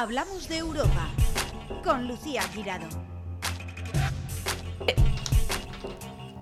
Hablamos 0.00 0.48
de 0.48 0.58
Europa 0.58 1.10
con 1.82 2.06
Lucía 2.06 2.42
Girado. 2.54 2.86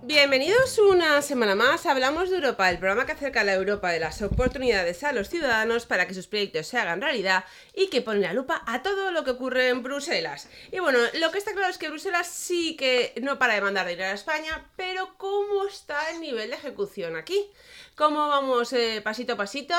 Bienvenidos 0.03 0.79
una 0.79 1.23
semana 1.23 1.55
más 1.55 1.87
a 1.87 1.93
Hablamos 1.93 2.29
de 2.29 2.37
Europa, 2.37 2.69
el 2.69 2.79
programa 2.79 3.07
que 3.07 3.13
acerca 3.13 3.41
a 3.41 3.45
la 3.45 3.55
Europa 3.55 3.91
de 3.93 3.99
las 3.99 4.21
oportunidades 4.21 5.03
a 5.05 5.13
los 5.13 5.31
ciudadanos 5.31 5.87
para 5.87 6.07
que 6.07 6.13
sus 6.13 6.27
proyectos 6.27 6.67
se 6.67 6.77
hagan 6.77 7.01
realidad 7.01 7.47
y 7.75 7.89
que 7.89 8.03
pone 8.03 8.21
la 8.21 8.35
lupa 8.35 8.63
a 8.67 8.83
todo 8.83 9.11
lo 9.11 9.25
que 9.25 9.31
ocurre 9.31 9.71
en 9.71 9.83
Bruselas. 9.83 10.51
Y 10.71 10.81
bueno, 10.81 10.99
lo 11.15 11.33
que 11.33 11.39
está 11.39 11.55
claro 11.55 11.71
es 11.71 11.79
que 11.79 11.89
Bruselas 11.89 12.27
sí 12.27 12.77
que 12.77 13.15
no 13.23 13.39
para 13.39 13.55
de 13.55 13.63
mandar 13.63 13.87
dinero 13.87 14.11
a 14.11 14.13
España, 14.13 14.71
pero 14.77 15.17
¿cómo 15.17 15.65
está 15.67 16.11
el 16.11 16.21
nivel 16.21 16.51
de 16.51 16.57
ejecución 16.57 17.17
aquí? 17.17 17.51
¿Cómo 17.95 18.29
vamos 18.29 18.75
eh, 18.75 19.01
pasito 19.03 19.33
a 19.33 19.37
pasito? 19.39 19.75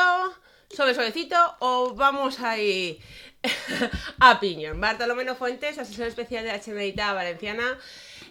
suave 0.70 0.94
suavecito 0.94 1.38
o 1.60 1.96
vamos 1.96 2.40
ahí 2.40 3.00
a 4.20 4.40
piñón. 4.40 4.80
Bartolomé 4.80 5.26
Fuentes, 5.36 5.78
asesor 5.78 6.08
especial 6.08 6.44
de 6.46 6.52
la 6.52 6.60
Generalitat 6.60 7.16
Valenciana 7.16 7.78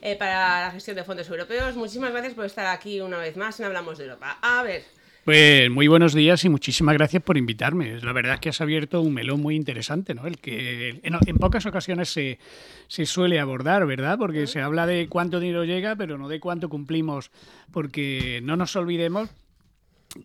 eh, 0.03 0.17
para 0.17 0.67
la 0.67 0.71
gestión 0.71 0.97
de 0.97 1.05
fondos 1.05 1.29
europeos. 1.29 1.75
Muchísimas 1.77 2.13
gracias 2.13 2.35
por 2.35 2.45
estar 2.45 2.67
aquí 2.67 3.01
una 3.01 3.19
vez 3.19 3.37
más 3.37 3.59
en 3.61 3.67
Hablamos 3.67 3.99
de 3.99 4.05
Europa. 4.05 4.39
A 4.43 4.63
ver. 4.63 4.85
Pues 5.25 5.69
muy 5.71 5.89
buenos 5.89 6.15
días 6.15 6.45
y 6.45 6.49
muchísimas 6.49 6.95
gracias 6.95 7.21
por 7.21 7.37
invitarme. 7.37 8.01
La 8.01 8.13
verdad 8.13 8.35
es 8.35 8.41
que 8.41 8.49
has 8.51 8.61
abierto 8.61 9.01
un 9.01 9.13
melón 9.13 9.41
muy 9.41 9.57
interesante, 9.57 10.15
¿no? 10.15 10.25
El 10.27 10.39
que 10.39 11.01
en, 11.03 11.37
pocas 11.39 11.67
ocasiones 11.67 12.11
se, 12.11 12.39
se, 12.87 13.07
suele 13.07 13.41
abordar, 13.41 13.87
¿verdad? 13.87 14.19
Porque 14.19 14.47
se 14.47 14.61
habla 14.61 14.87
de 14.87 15.09
cuánto 15.09 15.41
dinero 15.41 15.65
llega, 15.65 15.97
pero 15.97 16.17
no 16.17 16.29
de 16.29 16.39
cuánto 16.39 16.69
cumplimos, 16.69 17.33
porque 17.73 18.39
no 18.45 18.55
nos 18.55 18.77
olvidemos 18.77 19.29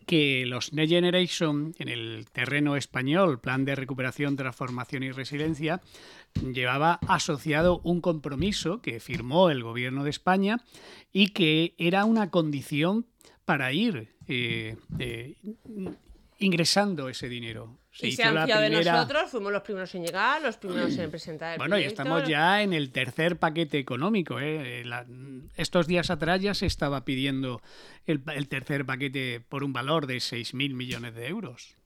que 0.06 0.44
los 0.46 0.72
Next 0.72 0.90
Generation 0.90 1.74
en 1.78 1.88
el 1.88 2.26
terreno 2.32 2.76
español, 2.76 3.40
Plan 3.40 3.64
de 3.64 3.74
Recuperación, 3.74 4.36
Transformación 4.36 5.02
y 5.02 5.10
Resiliencia, 5.10 5.80
llevaba 6.52 7.00
asociado 7.08 7.80
un 7.84 8.00
compromiso 8.00 8.80
que 8.80 9.00
firmó 9.00 9.50
el 9.50 9.62
Gobierno 9.62 10.04
de 10.04 10.10
España 10.10 10.58
y 11.12 11.28
que 11.28 11.74
era 11.78 12.04
una 12.04 12.30
condición 12.30 13.06
para 13.44 13.72
ir 13.72 14.08
eh, 14.28 14.76
eh, 14.98 15.36
ingresando 16.42 17.08
ese 17.08 17.28
dinero. 17.28 17.78
Se 17.92 18.08
y 18.08 18.12
se 18.12 18.24
han 18.24 18.44
fiado 18.46 18.62
de 18.62 18.70
nosotros, 18.70 19.30
fuimos 19.30 19.52
los 19.52 19.62
primeros 19.62 19.94
en 19.94 20.04
llegar, 20.04 20.40
los 20.40 20.56
primeros 20.56 20.96
en 20.96 21.10
presentar 21.10 21.52
el 21.52 21.58
Bueno, 21.58 21.78
y 21.78 21.84
estamos 21.84 22.26
ya 22.26 22.62
en 22.62 22.72
el 22.72 22.90
tercer 22.90 23.38
paquete 23.38 23.78
económico. 23.78 24.40
¿eh? 24.40 24.82
estos 25.56 25.86
días 25.86 26.10
atrás 26.10 26.40
ya 26.40 26.54
se 26.54 26.66
estaba 26.66 27.04
pidiendo 27.04 27.60
el, 28.06 28.48
tercer 28.48 28.86
paquete 28.86 29.40
por 29.46 29.62
un 29.62 29.74
valor 29.74 30.06
de 30.06 30.16
6.000 30.16 30.74
millones 30.74 31.14
de 31.14 31.28
euros. 31.28 31.76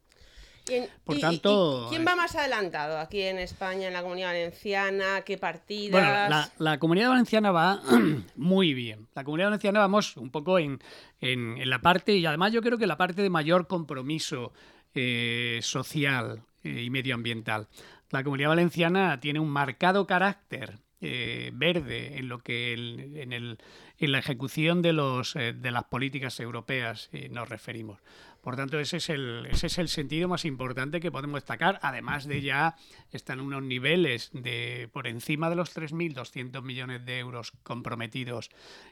Por 1.04 1.18
tanto, 1.18 1.86
¿quién 1.90 2.04
va 2.06 2.16
más 2.16 2.34
adelantado 2.34 2.98
aquí 2.98 3.22
en 3.22 3.38
España, 3.38 3.86
en 3.86 3.92
la 3.92 4.02
Comunidad 4.02 4.28
Valenciana? 4.28 5.22
¿Qué 5.24 5.38
partidas? 5.38 5.92
Bueno, 5.92 6.08
la, 6.08 6.50
la 6.58 6.78
Comunidad 6.78 7.10
Valenciana 7.10 7.52
va 7.52 7.80
muy 8.36 8.74
bien. 8.74 9.06
La 9.14 9.24
Comunidad 9.24 9.48
Valenciana 9.48 9.80
vamos 9.80 10.16
un 10.16 10.30
poco 10.30 10.58
en, 10.58 10.80
en, 11.20 11.58
en, 11.58 11.70
la 11.70 11.80
parte, 11.80 12.16
y 12.16 12.26
además 12.26 12.52
yo 12.52 12.62
creo 12.62 12.78
que 12.78 12.86
la 12.86 12.96
parte 12.96 13.22
de 13.22 13.30
mayor 13.30 13.66
compromiso 13.66 14.52
eh, 14.98 15.58
social 15.60 16.40
eh, 16.64 16.84
y 16.84 16.88
medioambiental. 16.88 17.68
La 18.12 18.24
comunidad 18.24 18.48
valenciana 18.48 19.20
tiene 19.20 19.40
un 19.40 19.50
marcado 19.50 20.06
carácter 20.06 20.78
eh, 21.02 21.50
verde 21.52 22.16
en 22.16 22.30
lo 22.30 22.38
que 22.38 22.72
en, 22.72 23.34
el, 23.34 23.58
en, 23.98 24.12
la 24.12 24.18
ejecución 24.18 24.80
de, 24.80 24.94
los, 24.94 25.34
de 25.34 25.70
las 25.70 25.84
políticas 25.84 26.40
europeas 26.40 27.10
nos 27.28 27.46
referimos. 27.46 27.98
Por 28.46 28.54
tanto, 28.54 28.78
ese 28.78 28.98
es, 28.98 29.10
el, 29.10 29.44
ese 29.50 29.66
es 29.66 29.76
el 29.78 29.88
sentido 29.88 30.28
más 30.28 30.44
importante 30.44 31.00
que 31.00 31.10
podemos 31.10 31.38
destacar. 31.38 31.80
Además 31.82 32.28
de 32.28 32.42
ya 32.42 32.76
están 33.10 33.40
unos 33.40 33.60
niveles 33.60 34.30
de 34.32 34.88
por 34.92 35.08
encima 35.08 35.50
de 35.50 35.56
los 35.56 35.76
3.200 35.76 36.62
millones 36.62 37.04
de 37.04 37.18
euros 37.18 37.50
comprometidos 37.64 38.50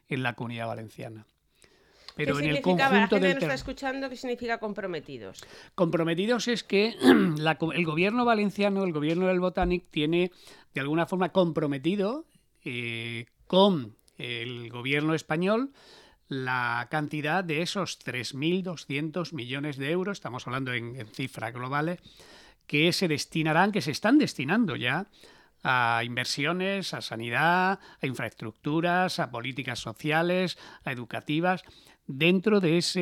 en 0.08 0.24
la 0.24 0.32
comunidad 0.32 0.66
valenciana. 0.66 1.24
Pero 2.16 2.36
¿Qué 2.36 2.46
en 2.46 2.50
el 2.50 2.62
conjunto 2.62 2.90
la 2.90 3.06
gente 3.06 3.28
está 3.28 3.54
escuchando 3.54 4.10
qué 4.10 4.16
significa 4.16 4.58
comprometidos. 4.58 5.46
Comprometidos 5.76 6.48
es 6.48 6.64
que 6.64 6.96
el 7.74 7.84
gobierno 7.84 8.24
valenciano, 8.24 8.82
el 8.82 8.92
gobierno 8.92 9.28
del 9.28 9.38
Botanic, 9.38 9.84
tiene 9.88 10.32
de 10.74 10.80
alguna 10.80 11.06
forma 11.06 11.28
comprometido 11.28 12.26
eh, 12.64 13.26
con 13.46 13.94
el 14.18 14.68
gobierno 14.70 15.14
español 15.14 15.70
la 16.34 16.88
cantidad 16.90 17.44
de 17.44 17.62
esos 17.62 17.98
3.200 18.04 19.32
millones 19.32 19.76
de 19.76 19.90
euros, 19.90 20.18
estamos 20.18 20.46
hablando 20.46 20.72
en, 20.72 21.06
cifras 21.06 21.52
globales, 21.52 22.00
que 22.66 22.92
se 22.92 23.08
destinarán, 23.08 23.72
que 23.72 23.82
se 23.82 23.90
están 23.90 24.18
destinando 24.18 24.74
ya 24.76 25.06
a 25.62 26.02
inversiones, 26.04 26.92
a 26.92 27.00
sanidad, 27.00 27.78
a 28.00 28.06
infraestructuras, 28.06 29.18
a 29.18 29.30
políticas 29.30 29.78
sociales, 29.78 30.58
a 30.84 30.92
educativas 30.92 31.62
dentro 32.06 32.60
de 32.60 32.78
ese 32.78 33.00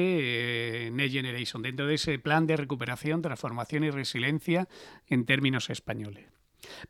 eh, 0.87 0.91
Next 0.92 1.12
Generation, 1.15 1.62
dentro 1.62 1.87
de 1.87 1.94
ese 1.94 2.19
plan 2.19 2.47
de 2.47 2.56
recuperación, 2.56 3.22
transformación 3.22 3.84
y 3.84 3.91
resiliencia 3.91 4.69
en 5.09 5.25
términos 5.25 5.71
españoles. 5.71 6.26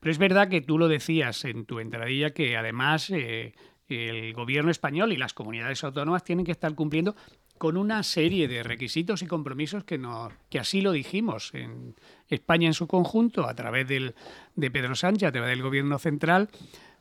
Pero 0.00 0.12
es 0.12 0.18
verdad 0.18 0.48
que 0.48 0.60
tú 0.60 0.78
lo 0.78 0.88
decías 0.88 1.44
en 1.44 1.64
tu 1.64 1.80
entradilla 1.80 2.32
que 2.32 2.56
además 2.56 3.08
eh, 3.10 3.54
el 3.92 4.32
gobierno 4.34 4.70
español 4.70 5.12
y 5.12 5.16
las 5.16 5.34
comunidades 5.34 5.84
autónomas 5.84 6.24
tienen 6.24 6.44
que 6.44 6.52
estar 6.52 6.74
cumpliendo 6.74 7.14
con 7.58 7.76
una 7.76 8.02
serie 8.02 8.48
de 8.48 8.62
requisitos 8.62 9.22
y 9.22 9.26
compromisos 9.26 9.84
que, 9.84 10.00
que 10.50 10.58
así 10.58 10.80
lo 10.80 10.92
dijimos 10.92 11.54
en 11.54 11.94
España 12.28 12.66
en 12.66 12.74
su 12.74 12.88
conjunto, 12.88 13.48
a 13.48 13.54
través 13.54 13.86
del, 13.86 14.14
de 14.56 14.70
Pedro 14.70 14.94
Sánchez, 14.94 15.28
a 15.28 15.32
través 15.32 15.50
del 15.50 15.62
gobierno 15.62 15.98
central, 15.98 16.48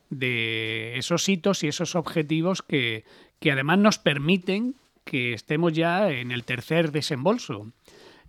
de 0.09 0.97
esos 0.97 1.27
hitos 1.27 1.63
y 1.63 1.67
esos 1.67 1.95
objetivos 1.95 2.61
que, 2.61 3.05
que 3.39 3.51
además 3.51 3.79
nos 3.79 3.97
permiten 3.97 4.75
que 5.03 5.33
estemos 5.33 5.73
ya 5.73 6.11
en 6.11 6.31
el 6.31 6.43
tercer 6.43 6.91
desembolso. 6.91 7.71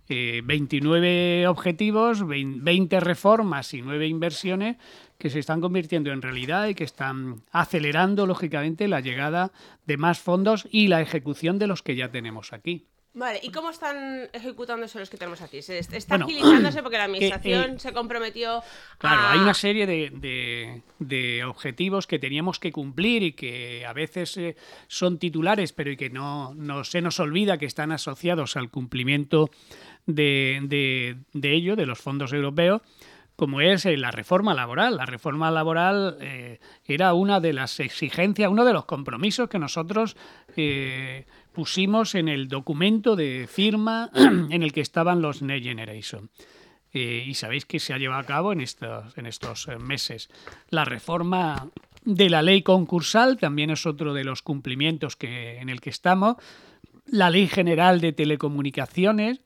29 0.09 1.43
eh, 1.43 1.47
objetivos, 1.47 2.27
20 2.27 2.99
reformas 2.99 3.73
y 3.73 3.81
9 3.81 4.07
inversiones 4.07 4.77
que 5.23 5.29
se 5.29 5.39
están 5.39 5.61
convirtiendo 5.61 6.11
en 6.11 6.21
realidad 6.21 6.67
y 6.67 6.75
que 6.75 6.83
están 6.83 7.43
acelerando, 7.53 8.27
lógicamente, 8.27 8.89
la 8.89 8.99
llegada 8.99 9.53
de 9.85 9.95
más 9.95 10.19
fondos 10.19 10.67
y 10.69 10.89
la 10.89 10.99
ejecución 10.99 11.59
de 11.59 11.67
los 11.67 11.81
que 11.81 11.95
ya 11.95 12.11
tenemos 12.11 12.51
aquí. 12.51 12.87
Vale, 13.13 13.39
¿y 13.41 13.49
cómo 13.49 13.69
están 13.69 14.27
ejecutándose 14.33 14.99
los 14.99 15.09
que 15.09 15.15
tenemos 15.15 15.41
aquí? 15.41 15.61
¿Se 15.61 15.77
está 15.77 16.15
agilizándose 16.15 16.83
porque 16.83 16.97
la 16.97 17.05
administración 17.05 17.79
se 17.79 17.93
comprometió 17.93 18.57
a... 18.57 18.63
Claro, 18.97 19.21
hay 19.29 19.39
una 19.39 19.53
serie 19.53 19.87
de, 19.87 20.81
de, 20.99 21.45
objetivos 21.45 22.05
que 22.05 22.19
teníamos 22.19 22.59
que 22.59 22.73
cumplir 22.73 23.23
y 23.23 23.31
que 23.31 23.85
a 23.85 23.93
veces 23.93 24.35
eh, 24.35 24.57
son 24.87 25.19
titulares, 25.19 25.71
pero 25.71 25.89
y 25.89 25.95
que 25.95 26.09
no, 26.09 26.53
no, 26.53 26.83
se 26.83 26.99
nos 26.99 27.21
olvida 27.21 27.57
que 27.57 27.65
están 27.65 27.93
asociados 27.93 28.57
al 28.57 28.69
cumplimiento 28.69 29.49
de, 30.05 31.15
de 31.31 31.53
ello, 31.53 31.77
de 31.77 31.85
los 31.85 31.99
fondos 31.99 32.33
europeos 32.33 32.81
como 33.43 33.59
es 33.59 33.85
eh, 33.85 33.97
la 33.97 34.09
reforma 34.09 34.53
laboral. 34.53 34.95
La 34.95 35.05
reforma 35.05 35.51
laboral 35.51 36.15
eh, 36.21 36.61
era 36.85 37.13
una 37.13 37.41
de 37.41 37.51
las 37.51 37.81
exigencias, 37.81 38.49
uno 38.49 38.63
de 38.63 38.71
los 38.71 38.85
compromisos 38.85 39.49
que 39.49 39.59
nosotros 39.59 40.15
eh, 40.55 41.25
pusimos 41.51 42.15
en 42.15 42.29
el 42.29 42.47
documento 42.47 43.17
de 43.17 43.45
firma 43.51 44.09
en 44.15 44.63
el 44.63 44.71
que 44.71 44.79
estaban 44.79 45.21
los 45.21 45.41
Next 45.41 45.67
Generation. 45.67 46.29
y 46.93 47.33
sabéis 47.33 47.65
que 47.65 47.81
se 47.81 47.93
ha 47.93 47.97
llevado 47.97 48.21
a 48.21 48.25
cabo 48.25 48.53
en 48.53 48.61
estos, 48.61 49.17
en 49.17 49.25
estos 49.25 49.67
meses. 49.77 50.29
La 50.69 50.85
reforma 50.85 51.67
de 52.05 52.29
la 52.29 52.41
ley 52.41 52.61
concursal 52.61 53.37
también 53.37 53.71
es 53.71 53.85
otro 53.85 54.13
de 54.13 54.23
los 54.23 54.41
cumplimientos 54.41 55.17
que, 55.17 55.59
en 55.59 55.67
el 55.67 55.81
que 55.81 55.89
estamos. 55.89 56.37
La 57.07 57.29
ley 57.29 57.49
general 57.49 57.99
de 57.99 58.13
telecomunicaciones, 58.13 59.41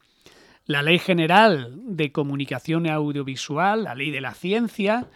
la 0.67 0.83
Ley 0.83 0.99
General 0.99 1.73
de 1.75 2.11
Comunicación 2.11 2.87
Audiovisual, 2.87 3.85
la 3.85 3.95
Ley 3.95 4.11
de 4.11 4.21
la 4.21 4.33
Ciencia, 4.33 5.07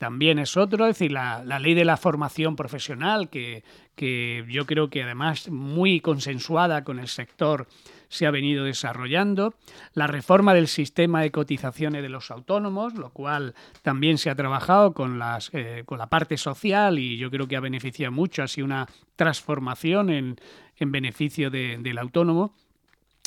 también 0.00 0.38
es 0.38 0.56
otro, 0.56 0.86
es 0.86 0.96
decir, 0.96 1.12
la, 1.12 1.42
ley 1.58 1.74
de 1.74 1.84
la 1.84 1.98
formación 1.98 2.56
profesional, 2.56 3.28
que, 3.28 3.64
que, 3.96 4.46
yo 4.48 4.64
creo 4.64 4.88
que 4.88 5.02
además 5.02 5.50
muy 5.50 6.00
consensuada 6.00 6.84
con 6.84 6.98
el 6.98 7.06
sector 7.06 7.66
se 8.08 8.24
ha 8.24 8.30
venido 8.30 8.64
desarrollando, 8.64 9.52
la 9.92 10.06
reforma 10.06 10.54
del 10.54 10.68
sistema 10.68 11.20
de 11.20 11.30
cotizaciones 11.30 12.00
de 12.00 12.08
los 12.08 12.30
autónomos, 12.30 12.94
lo 12.94 13.10
cual 13.10 13.54
también 13.82 14.16
se 14.16 14.30
ha 14.30 14.34
trabajado 14.34 14.94
con, 14.94 15.18
las, 15.18 15.50
eh, 15.52 15.82
con 15.84 15.98
la 15.98 16.08
parte 16.08 16.38
social 16.38 16.98
y 16.98 17.18
yo 17.18 17.30
creo 17.30 17.46
que 17.46 17.56
ha 17.56 17.60
beneficiado 17.60 18.10
mucho, 18.10 18.42
ha 18.42 18.48
sido 18.48 18.64
una 18.64 18.88
transformación 19.16 20.08
en, 20.08 20.36
en 20.78 20.92
beneficio 20.92 21.50
del 21.50 21.98
autónomo 21.98 22.54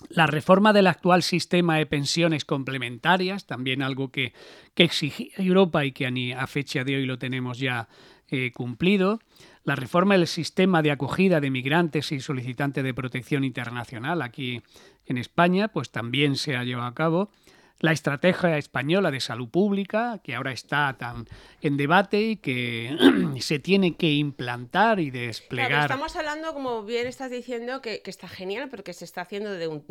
la 0.10 0.28
reforma 0.28 0.74
del 0.74 0.88
actual 0.88 1.24
sistema 1.24 1.78
de 1.78 1.86
pensiones 1.86 2.46
complementarias, 2.46 3.46
también 3.46 3.82
algo 3.82 4.12
que, 4.12 4.34
que 4.74 4.84
exige 4.84 5.32
Europa 5.38 5.86
y 5.86 5.92
que 5.92 6.34
a, 6.36 6.48
fecha 6.48 6.84
de 6.84 6.96
hoy 6.96 7.06
lo 7.06 7.18
tenemos 7.18 7.60
ya 7.60 7.88
eh, 8.30 8.52
cumplido. 8.52 9.20
La 9.64 9.76
reforma 9.76 10.16
del 10.16 10.28
sistema 10.28 10.82
de 10.82 10.92
acogida 10.92 11.40
de 11.40 11.50
migrantes 11.50 12.12
y 12.12 12.20
solicitantes 12.20 12.84
de 12.84 12.94
protección 12.94 13.44
internacional 13.44 14.22
aquí 14.22 14.62
en 15.06 15.18
España, 15.18 15.70
pues 15.70 15.90
también 15.90 16.36
se 16.36 16.56
ha 16.56 16.64
llevado 16.64 16.88
a 16.88 16.94
cabo. 16.94 17.32
La 17.84 17.92
estrategia 17.92 18.58
española 18.58 19.12
de 19.12 19.20
salud 19.20 19.50
pública, 19.50 20.22
que 20.24 20.36
ahora 20.36 20.54
está 20.54 20.96
tan 20.98 21.28
en 21.62 21.76
debate 21.76 22.22
y 22.22 22.36
que 22.38 22.96
se 23.42 23.60
tiene 23.60 23.98
que 23.98 24.14
implantar 24.14 25.02
y 25.02 25.12
desplegar. 25.12 25.82
estamos 25.82 26.16
hablando, 26.16 26.54
como 26.54 26.84
bien 26.84 27.08
estás 27.08 27.30
diciendo, 27.30 27.82
que, 27.82 28.02
está 28.06 28.30
genial, 28.30 28.70
porque 28.70 28.94
se 28.94 29.04
está 29.04 29.20
haciendo 29.20 29.52
de, 29.52 29.68
un, 29.68 29.84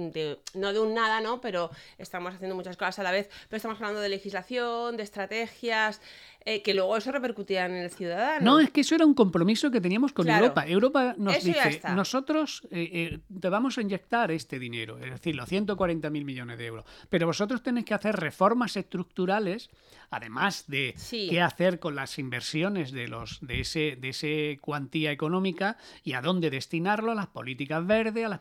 no 0.55 0.73
de 0.73 0.81
un 0.81 0.95
nada, 0.95 1.21
¿no? 1.21 1.43
Pero 1.43 1.71
estamos 1.99 2.35
haciendo 2.35 2.57
muchas 2.57 2.79
cosas 2.79 2.99
a 3.01 3.03
la 3.03 3.13
vez, 3.13 3.29
pero 3.51 3.59
estamos 3.59 3.77
hablando 3.77 4.01
de 4.01 4.09
legislación, 4.09 4.97
de 4.97 5.03
estrategias, 5.03 6.01
eh, 6.45 6.63
que 6.63 6.75
luego 6.75 6.97
eso 6.97 7.13
repercutía 7.13 7.67
en 7.67 7.73
el 7.73 7.91
ciudadano. 7.91 8.45
No, 8.45 8.61
es 8.61 8.71
que 8.71 8.81
eso 8.81 8.95
era 8.95 9.07
un 9.07 9.15
compromiso 9.15 9.71
que 9.71 9.81
teníamos 9.81 10.13
con 10.13 10.29
Europa. 10.29 10.67
Europa 10.67 11.15
nos 11.19 11.43
dice, 11.43 11.81
nosotros 11.95 12.67
eh, 12.71 12.91
eh, 12.93 13.21
te 13.41 13.49
vamos 13.49 13.79
a 13.79 13.83
inyectar 13.83 14.31
este 14.31 14.59
dinero, 14.59 14.99
es 14.99 15.11
decir, 15.11 15.37
los 15.37 15.51
140.000 15.51 16.11
millones 16.25 16.59
de 16.59 16.67
euros, 16.67 16.85
pero 17.09 17.27
vosotros 17.27 17.63
tenéis 17.63 17.87
que 17.87 17.95
hacer 17.95 18.17
reformas 18.17 18.77
estructurales, 18.77 19.71
además 20.13 20.67
de 20.69 20.95
qué 21.11 21.41
hacer 21.41 21.81
con 21.81 21.97
las 21.97 22.19
inversiones 22.19 22.93
de, 22.93 23.09
los, 23.09 23.41
de, 23.41 23.61
ese, 23.61 23.97
de 24.01 24.11
ese 24.11 24.59
cuantía 24.61 25.11
económica 25.11 25.77
y 26.05 26.13
a 26.13 26.21
dónde 26.21 26.51
destinarlo, 26.51 27.13
a 27.13 27.15
las 27.17 27.27
políticas 27.27 27.85
verdes, 27.85 28.25
a, 28.25 28.29
las, 28.29 28.41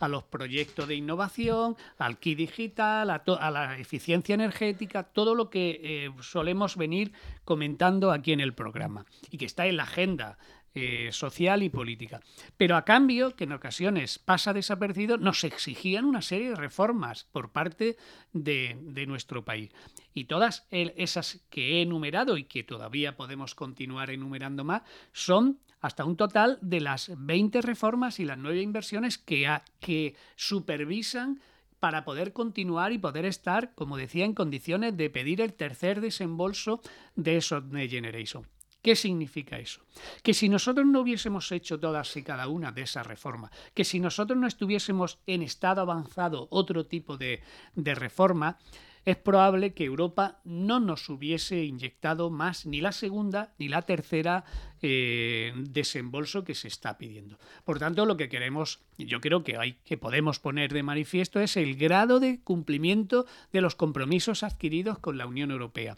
a, 0.00 0.08
los 0.08 0.22
proyectos 0.22 0.88
de 0.88 0.94
innovación, 0.94 1.76
al 1.98 2.18
kit 2.18 2.38
digital, 2.38 3.10
a, 3.10 3.22
a 3.40 3.50
la 3.50 3.78
eficiencia 3.78 4.34
energética, 4.34 5.02
todo 5.02 5.34
lo 5.34 5.50
que 5.50 6.10
solemos 6.20 6.76
venir 6.76 7.12
comentando 7.44 8.12
aquí 8.12 8.32
en 8.32 8.40
el 8.40 8.54
programa 8.54 9.04
y 9.30 9.36
que 9.36 9.44
está 9.44 9.66
en 9.66 9.76
la 9.76 9.82
agenda 9.82 10.38
eh, 10.76 11.10
social 11.12 11.62
y 11.62 11.68
política. 11.68 12.20
Pero 12.56 12.76
a 12.76 12.84
cambio, 12.84 13.36
que 13.36 13.44
en 13.44 13.52
ocasiones 13.52 14.18
pasa 14.18 14.52
desapercibido, 14.52 15.18
nos 15.18 15.44
exigían 15.44 16.04
una 16.04 16.20
serie 16.20 16.48
de 16.48 16.56
reformas 16.56 17.28
por 17.30 17.52
parte 17.52 17.96
de, 18.32 18.76
nuestro 19.06 19.44
país. 19.44 19.70
Y 20.14 20.24
todas 20.24 20.66
esas 20.72 21.44
que 21.48 21.78
he 21.78 21.82
enumerado 21.82 22.36
y 22.36 22.44
que 22.44 22.64
todavía 22.64 23.16
podemos 23.16 23.54
continuar 23.54 24.10
enumerando 24.10 24.64
más, 24.64 24.82
son 25.12 25.60
hasta 25.80 26.04
un 26.04 26.16
total 26.16 26.58
de 26.60 26.80
las 26.80 27.12
20 27.16 27.60
reformas 27.62 28.18
y 28.18 28.24
las 28.24 28.38
nueve 28.38 28.60
inversiones 28.60 29.16
que, 29.16 29.48
que 29.78 30.16
supervisan 30.34 31.40
para 31.78 32.04
poder 32.04 32.32
continuar 32.32 32.92
y 32.92 32.98
poder 32.98 33.26
estar, 33.26 33.74
como 33.74 33.96
decía, 33.96 34.24
en 34.24 34.34
condiciones 34.34 34.96
de 34.96 35.10
pedir 35.10 35.40
el 35.40 35.52
tercer 35.52 36.00
desembolso 36.00 36.80
de 37.14 37.36
esos 37.36 37.62
Generation. 37.70 38.46
¿Qué 38.84 38.96
significa 38.96 39.58
eso? 39.58 39.80
Que 40.22 40.34
si 40.34 40.50
nosotros 40.50 40.86
no 40.86 41.00
hubiésemos 41.00 41.50
hecho 41.52 41.80
todas 41.80 42.14
y 42.18 42.22
cada 42.22 42.48
una 42.48 42.70
de 42.70 42.82
esas 42.82 43.06
reformas, 43.06 43.50
que 43.72 43.82
si 43.82 43.98
nosotros 43.98 44.38
no 44.38 44.46
estuviésemos 44.46 45.20
en 45.26 45.40
estado 45.40 45.80
avanzado 45.80 46.48
otro 46.50 46.84
tipo 46.84 47.16
de, 47.16 47.40
reforma, 47.74 48.58
es 49.06 49.16
probable 49.16 49.72
que 49.72 49.86
Europa 49.86 50.42
no 50.44 50.80
nos 50.80 51.08
hubiese 51.08 51.64
inyectado 51.64 52.28
más 52.28 52.66
ni 52.66 52.82
la 52.82 52.92
segunda 52.92 53.54
ni 53.58 53.68
la 53.68 53.80
tercera 53.80 54.44
eh, 54.82 55.54
desembolso 55.56 56.44
que 56.44 56.54
se 56.54 56.68
está 56.68 56.98
pidiendo. 56.98 57.38
Por 57.64 57.78
tanto, 57.78 58.04
lo 58.04 58.18
que 58.18 58.28
queremos, 58.28 58.80
yo 58.98 59.22
creo 59.22 59.44
que 59.44 59.56
hay 59.56 59.78
que 59.86 59.96
podemos 59.96 60.40
poner 60.40 60.74
de 60.74 60.82
manifiesto 60.82 61.40
es 61.40 61.56
el 61.56 61.76
grado 61.76 62.20
de 62.20 62.42
cumplimiento 62.42 63.24
de 63.50 63.62
los 63.62 63.76
compromisos 63.76 64.42
adquiridos 64.42 64.98
con 64.98 65.16
la 65.16 65.26
Unión 65.26 65.50
Europea. 65.52 65.96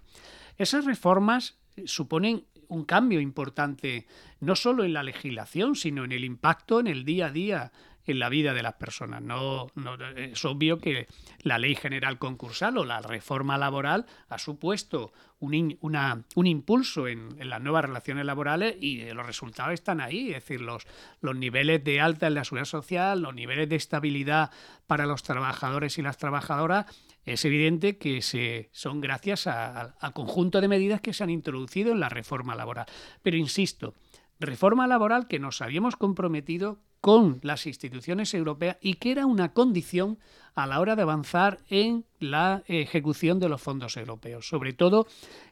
Esas 0.56 0.84
reformas 0.84 1.58
suponen 1.84 2.44
un 2.68 2.84
cambio 2.84 3.20
importante 3.20 4.06
no 4.40 4.56
solo 4.56 4.84
en 4.84 4.92
la 4.92 5.02
legislación, 5.02 5.76
sino 5.76 6.04
en 6.04 6.12
el 6.12 6.24
impacto 6.24 6.80
en 6.80 6.86
el 6.86 7.04
día 7.04 7.26
a 7.26 7.30
día 7.30 7.72
en 8.06 8.18
la 8.18 8.28
vida 8.28 8.54
de 8.54 8.62
las 8.62 8.74
personas. 8.74 9.22
No, 9.22 9.68
es 10.16 10.44
obvio 10.44 10.78
que 10.78 11.08
la 11.42 11.58
ley 11.58 11.74
general 11.74 12.18
concursal 12.18 12.78
o 12.78 12.84
la 12.84 13.00
reforma 13.00 13.58
laboral 13.58 14.06
ha 14.28 14.38
supuesto 14.38 15.12
un, 15.38 15.78
un 15.80 16.46
impulso 16.46 17.08
en, 17.08 17.36
las 17.38 17.60
nuevas 17.60 17.84
relaciones 17.84 18.24
laborales 18.24 18.76
y 18.80 19.04
los 19.10 19.26
resultados 19.26 19.74
están 19.74 20.00
ahí, 20.00 20.28
es 20.28 20.36
decir, 20.36 20.60
los, 20.60 20.86
los 21.20 21.36
niveles 21.36 21.84
de 21.84 22.00
alta 22.00 22.26
en 22.28 22.34
la 22.34 22.44
seguridad 22.44 22.66
social, 22.66 23.20
los 23.20 23.34
niveles 23.34 23.68
de 23.68 23.76
estabilidad 23.76 24.50
para 24.86 25.06
los 25.06 25.22
trabajadores 25.22 25.98
y 25.98 26.02
las 26.02 26.16
trabajadoras, 26.16 26.86
es 27.24 27.44
evidente 27.44 27.98
que 27.98 28.22
se, 28.22 28.70
son 28.72 29.00
gracias 29.00 29.48
al 29.48 30.12
conjunto 30.14 30.60
de 30.60 30.68
medidas 30.68 31.00
que 31.00 31.12
se 31.12 31.24
han 31.24 31.30
introducido 31.30 31.92
en 31.92 31.98
la 31.98 32.08
reforma 32.08 32.54
laboral. 32.54 32.86
Pero 33.22 33.36
insisto, 33.36 33.94
reforma 34.38 34.86
laboral 34.86 35.26
que 35.26 35.40
nos 35.40 35.60
habíamos 35.60 35.96
comprometido 35.96 36.78
con 37.00 37.38
las 37.42 37.66
instituciones 37.66 38.34
europeas 38.34 38.76
y 38.80 38.94
que 38.94 39.12
era 39.12 39.26
una 39.26 39.52
condición 39.52 40.18
a 40.54 40.66
la 40.66 40.80
hora 40.80 40.96
de 40.96 41.02
avanzar 41.02 41.58
en 41.68 42.04
la 42.18 42.62
ejecución 42.66 43.38
de 43.38 43.48
los 43.48 43.60
fondos 43.60 43.96
europeos, 43.96 44.48
sobre 44.48 44.72
todo 44.72 45.06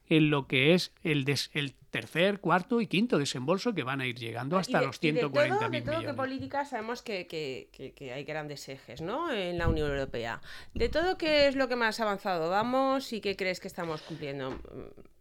en 0.08 0.31
lo 0.31 0.46
que 0.46 0.75
es 0.75 0.93
el, 1.02 1.25
el 1.52 1.75
tercer, 1.91 2.41
cuarto 2.41 2.81
y 2.81 2.87
quinto 2.87 3.19
desembolso 3.19 3.75
que 3.75 3.85
van 3.85 4.00
a 4.00 4.06
ir 4.06 4.17
llegando 4.17 4.56
hasta 4.58 4.81
los 4.81 5.00
140.000 5.00 5.31
millones. 5.31 5.70
De 5.70 5.82
todo 5.82 6.00
que 6.00 6.14
política 6.14 6.64
sabemos 6.64 7.02
que, 7.02 7.26
que, 7.26 8.12
hay 8.12 8.25
grandes 8.25 8.69
ejes 8.69 9.00
¿no? 9.00 9.31
en 9.31 9.58
la 9.58 9.69
Unión 9.69 9.90
Europea. 9.90 10.40
De 10.75 10.88
todo, 10.88 11.17
¿qué 11.17 11.49
es 11.49 11.55
lo 11.55 11.69
que 11.69 11.76
más 11.76 12.00
avanzado 12.00 12.50
vamos 12.50 13.12
y 13.12 13.20
qué 13.20 13.37
crees 13.37 13.61
que 13.61 13.69
estamos 13.69 14.02
cumpliendo? 14.02 14.58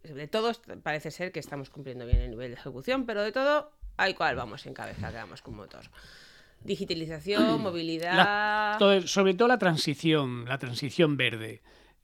De 0.02 0.26
todo 0.28 0.50
parece 0.82 1.10
ser 1.10 1.30
que 1.30 1.40
estamos 1.40 1.70
cumpliendo 1.70 2.06
bien 2.06 2.20
el 2.20 2.30
nivel 2.30 2.50
de 2.50 2.56
ejecución, 2.56 3.06
pero 3.06 3.22
de 3.22 3.32
todo, 3.32 3.70
hay 3.96 4.14
cuál 4.14 4.36
vamos 4.36 4.64
en 4.66 4.74
cabeza, 4.74 5.10
quedamos 5.10 5.42
con 5.42 5.56
motor 5.56 5.84
digitalización, 6.64 7.62
movilidad. 7.62 8.78
sobre 9.06 9.34
todo 9.34 9.48
la 9.48 9.58
transición, 9.58 10.46
la 10.46 10.58
transición 10.58 11.16
verde. 11.16 11.60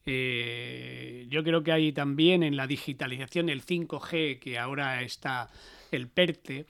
Eh, 0.07 1.27
yo 1.29 1.43
creo 1.43 1.63
que 1.63 1.73
hay 1.73 1.93
también 1.93 2.43
en 2.43 2.57
la 2.57 2.67
digitalización 2.67 3.49
el 3.49 3.65
5G, 3.65 4.39
que 4.39 4.59
ahora 4.59 5.03
está 5.03 5.51
el 5.91 6.09
PERTE, 6.09 6.67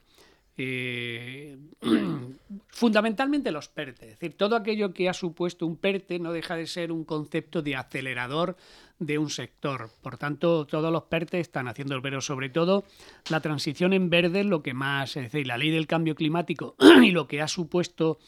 eh, 0.57 1.57
fundamentalmente 2.67 3.51
los 3.51 3.69
PERTE, 3.69 4.05
es 4.05 4.19
decir, 4.19 4.37
todo 4.37 4.55
aquello 4.55 4.93
que 4.93 5.07
ha 5.07 5.13
supuesto 5.13 5.65
un 5.65 5.77
PERTE 5.77 6.19
no 6.19 6.33
deja 6.33 6.55
de 6.55 6.67
ser 6.67 6.91
un 6.91 7.05
concepto 7.05 7.61
de 7.61 7.75
acelerador 7.75 8.57
de 9.01 9.17
un 9.17 9.29
sector. 9.31 9.89
Por 10.01 10.17
tanto, 10.17 10.65
todos 10.67 10.91
los 10.93 11.03
PERTE 11.03 11.39
están 11.39 11.67
haciendo 11.67 12.01
pero 12.01 12.21
sobre 12.21 12.49
todo 12.49 12.85
la 13.29 13.41
transición 13.41 13.93
en 13.93 14.09
verde 14.09 14.43
lo 14.43 14.61
que 14.61 14.75
más, 14.75 15.17
es 15.17 15.23
decir, 15.23 15.47
la 15.47 15.57
ley 15.57 15.71
del 15.71 15.87
cambio 15.87 16.15
climático 16.15 16.75
y 17.03 17.11
lo 17.11 17.27
que 17.27 17.41
ha 17.41 17.47
supuesto 17.47 18.19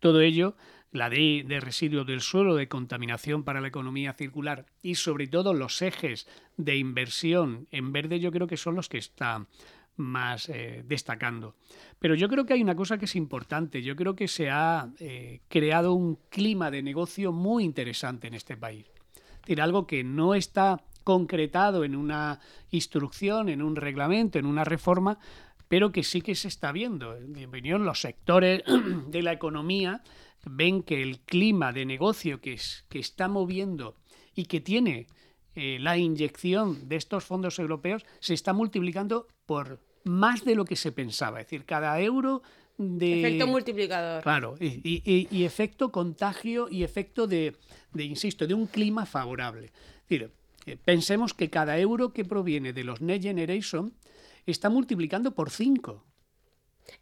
todo 0.00 0.22
ello, 0.22 0.56
la 0.90 1.10
ley 1.10 1.42
de 1.42 1.60
residuos 1.60 2.06
del 2.06 2.22
suelo, 2.22 2.56
de 2.56 2.66
contaminación 2.66 3.44
para 3.44 3.60
la 3.60 3.68
economía 3.68 4.14
circular 4.14 4.64
y 4.80 4.94
sobre 4.94 5.26
todo 5.26 5.52
los 5.52 5.82
ejes 5.82 6.26
de 6.56 6.76
inversión 6.76 7.68
en 7.70 7.92
verde, 7.92 8.18
yo 8.18 8.32
creo 8.32 8.46
que 8.46 8.56
son 8.56 8.74
los 8.74 8.88
que 8.88 8.98
están 8.98 9.48
más 9.96 10.48
eh, 10.48 10.82
destacando. 10.86 11.56
Pero 11.98 12.14
yo 12.14 12.28
creo 12.30 12.46
que 12.46 12.54
hay 12.54 12.62
una 12.62 12.74
cosa 12.74 12.96
que 12.96 13.04
es 13.04 13.16
importante. 13.16 13.82
Yo 13.82 13.94
creo 13.94 14.16
que 14.16 14.28
se 14.28 14.48
ha 14.48 14.88
eh, 14.98 15.42
creado 15.48 15.92
un 15.92 16.18
clima 16.30 16.70
de 16.70 16.82
negocio 16.82 17.32
muy 17.32 17.64
interesante 17.64 18.28
en 18.28 18.34
este 18.34 18.56
país 18.56 18.91
decir, 19.42 19.60
algo 19.60 19.86
que 19.86 20.04
no 20.04 20.34
está 20.34 20.82
concretado 21.04 21.84
en 21.84 21.96
una 21.96 22.40
instrucción, 22.70 23.48
en 23.48 23.62
un 23.62 23.76
reglamento, 23.76 24.38
en 24.38 24.46
una 24.46 24.64
reforma, 24.64 25.18
pero 25.68 25.90
que 25.90 26.02
sí 26.02 26.20
que 26.20 26.34
se 26.34 26.48
está 26.48 26.70
viendo. 26.72 27.16
En 27.16 27.32
mi 27.32 27.44
opinión, 27.44 27.84
los 27.84 28.00
sectores 28.00 28.62
de 29.08 29.22
la 29.22 29.32
economía 29.32 30.02
ven 30.44 30.82
que 30.82 31.02
el 31.02 31.20
clima 31.20 31.72
de 31.72 31.86
negocio 31.86 32.40
que, 32.40 32.54
es, 32.54 32.84
que 32.88 32.98
está 32.98 33.28
moviendo 33.28 33.96
y 34.34 34.46
que 34.46 34.60
tiene 34.60 35.06
eh, 35.54 35.78
la 35.80 35.96
inyección 35.98 36.88
de 36.88 36.96
estos 36.96 37.24
fondos 37.24 37.58
europeos 37.58 38.04
se 38.20 38.34
está 38.34 38.52
multiplicando 38.52 39.28
por 39.46 39.80
más 40.04 40.44
de 40.44 40.54
lo 40.54 40.64
que 40.64 40.76
se 40.76 40.92
pensaba. 40.92 41.40
Es 41.40 41.46
decir, 41.46 41.64
cada 41.64 42.00
euro 42.00 42.42
de... 42.78 43.20
Efecto 43.20 43.46
multiplicador. 43.46 44.22
Claro, 44.22 44.56
y 44.60 45.44
efecto 45.44 45.92
contagio 45.92 46.68
y 46.70 46.84
efecto 46.84 47.26
de, 47.26 47.56
de, 47.92 48.04
insisto, 48.04 48.46
de 48.46 48.54
un 48.54 48.66
clima 48.66 49.06
favorable. 49.06 49.66
Es 49.66 50.08
decir, 50.08 50.32
eh, 50.66 50.76
pensemos 50.76 51.34
que 51.34 51.50
cada 51.50 51.78
euro 51.78 52.12
que 52.12 52.24
proviene 52.24 52.72
de 52.72 52.84
los 52.84 53.00
Next 53.00 53.24
Generation 53.24 53.94
está 54.46 54.70
multiplicando 54.70 55.34
por 55.34 55.50
5. 55.50 56.04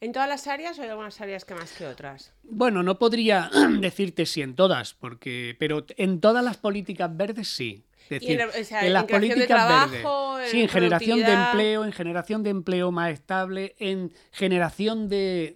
¿En 0.00 0.12
todas 0.12 0.29
las 0.29 0.47
áreas 0.47 0.79
o 0.79 0.83
hay 0.83 0.89
algunas 0.89 1.21
áreas 1.21 1.45
que 1.45 1.55
más 1.55 1.73
que 1.73 1.87
otras? 1.87 2.33
Bueno, 2.43 2.83
no 2.83 2.99
podría 2.99 3.50
decirte 3.81 4.27
si 4.27 4.43
en 4.43 4.55
todas, 4.55 4.95
porque, 4.95 5.57
pero 5.59 5.85
en 5.97 6.21
todas 6.21 6.45
las 6.45 6.57
políticas 6.57 7.15
verdes 7.17 7.49
sí. 7.49 7.85
Decir, 8.11 8.40
en, 8.40 8.93
las 8.93 9.05
políticas 9.05 9.90
verdes. 9.90 10.07
sí, 10.50 10.61
en 10.61 10.69
generación 10.69 11.21
de 11.21 11.33
empleo, 11.33 11.85
en 11.85 11.93
generación 11.93 12.43
de 12.43 12.50
empleo 12.50 12.90
más 12.90 13.12
estable, 13.12 13.75
en 13.79 14.12
generación 14.33 15.09
de 15.09 15.55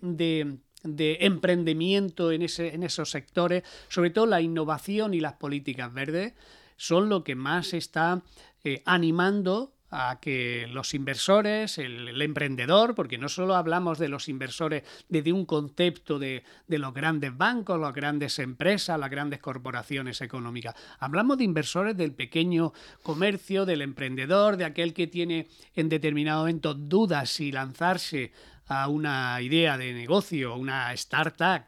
de 0.85 1.19
emprendimiento 1.21 2.31
en, 2.31 2.43
ese, 2.43 2.75
en 2.75 2.83
esos 2.83 3.11
sectores, 3.11 3.65
sobre 3.89 4.11
todo 4.11 4.27
la 4.27 4.43
innovación 4.43 5.15
y 5.15 5.21
las 5.21 5.35
políticas 5.35 5.93
verdes, 5.93 6.35
son 6.77 7.09
lo 7.09 7.25
que 7.25 7.35
más 7.35 7.73
está 7.73 8.23
eh, 8.63 8.83
animando 8.85 9.74
a 9.97 10.19
que 10.21 10.67
los 10.73 10.93
inversores, 10.93 11.79
el, 11.79 12.21
emprendedor, 12.21 12.95
porque 12.95 13.17
no 13.17 13.29
solo 13.29 13.55
hablamos 13.55 13.99
de 13.99 14.09
los 14.09 14.29
inversores 14.29 14.83
desde 15.09 15.33
un 15.33 15.47
concepto 15.47 16.19
de, 16.19 16.43
de, 16.67 16.79
los 16.79 16.93
grandes 16.93 17.37
bancos, 17.37 17.81
las 17.81 17.95
grandes 17.95 18.39
empresas, 18.41 18.99
las 18.99 19.11
grandes 19.11 19.39
corporaciones 19.39 20.21
económicas, 20.21 20.75
hablamos 20.99 21.39
de 21.39 21.45
inversores 21.45 21.97
del 21.97 22.13
pequeño 22.13 22.73
comercio, 23.03 23.65
del 23.65 23.83
emprendedor, 23.83 24.57
de 24.57 24.65
aquel 24.65 24.93
que 24.93 25.07
tiene 25.07 25.47
en 25.77 25.89
determinado 25.89 26.41
momento 26.41 26.75
dudas 26.75 27.31
si 27.31 27.53
lanzarse 27.53 28.33
a 28.67 28.89
una 28.89 29.41
idea 29.41 29.79
de 29.79 29.93
negocio, 29.93 30.57
una 30.57 30.93
startup, 30.95 31.63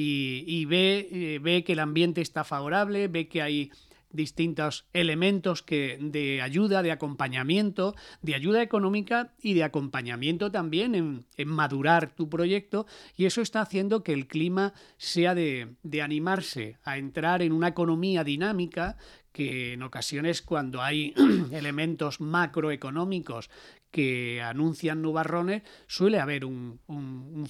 y, 0.00 0.64
ve, 0.66 1.08
eh, 1.10 1.38
ve 1.40 1.64
que 1.64 1.72
el 1.72 1.80
ambiente 1.80 2.20
está 2.20 2.44
favorable, 2.44 3.08
ve 3.08 3.26
que 3.26 3.42
hay 3.42 3.72
distintos 4.10 4.86
elementos 4.92 5.62
que, 5.62 5.98
de 6.00 6.42
ayuda, 6.42 6.82
de 6.82 6.92
acompañamiento, 6.92 7.94
de 8.22 8.34
ayuda 8.34 8.62
económica 8.62 9.34
y 9.40 9.54
de 9.54 9.64
acompañamiento 9.64 10.50
también 10.50 10.94
en, 10.94 11.26
madurar 11.46 12.14
tu 12.14 12.28
proyecto. 12.28 12.86
Y 13.16 13.26
eso 13.26 13.40
está 13.40 13.60
haciendo 13.60 14.02
que 14.02 14.12
el 14.12 14.26
clima 14.26 14.72
sea 14.96 15.34
de, 15.34 15.74
de 15.82 16.02
animarse 16.02 16.78
a 16.84 16.98
entrar 16.98 17.42
en 17.42 17.52
una 17.52 17.68
economía 17.68 18.24
dinámica 18.24 18.96
que 19.32 19.74
en 19.74 19.82
ocasiones 19.82 20.42
cuando 20.42 20.82
hay 20.82 21.14
elementos 21.52 22.20
macroeconómicos 22.20 23.50
que 23.90 24.42
anuncian 24.42 25.00
nubarrones, 25.00 25.62
suele 25.86 26.20
haber 26.20 26.44
un, 26.44 26.78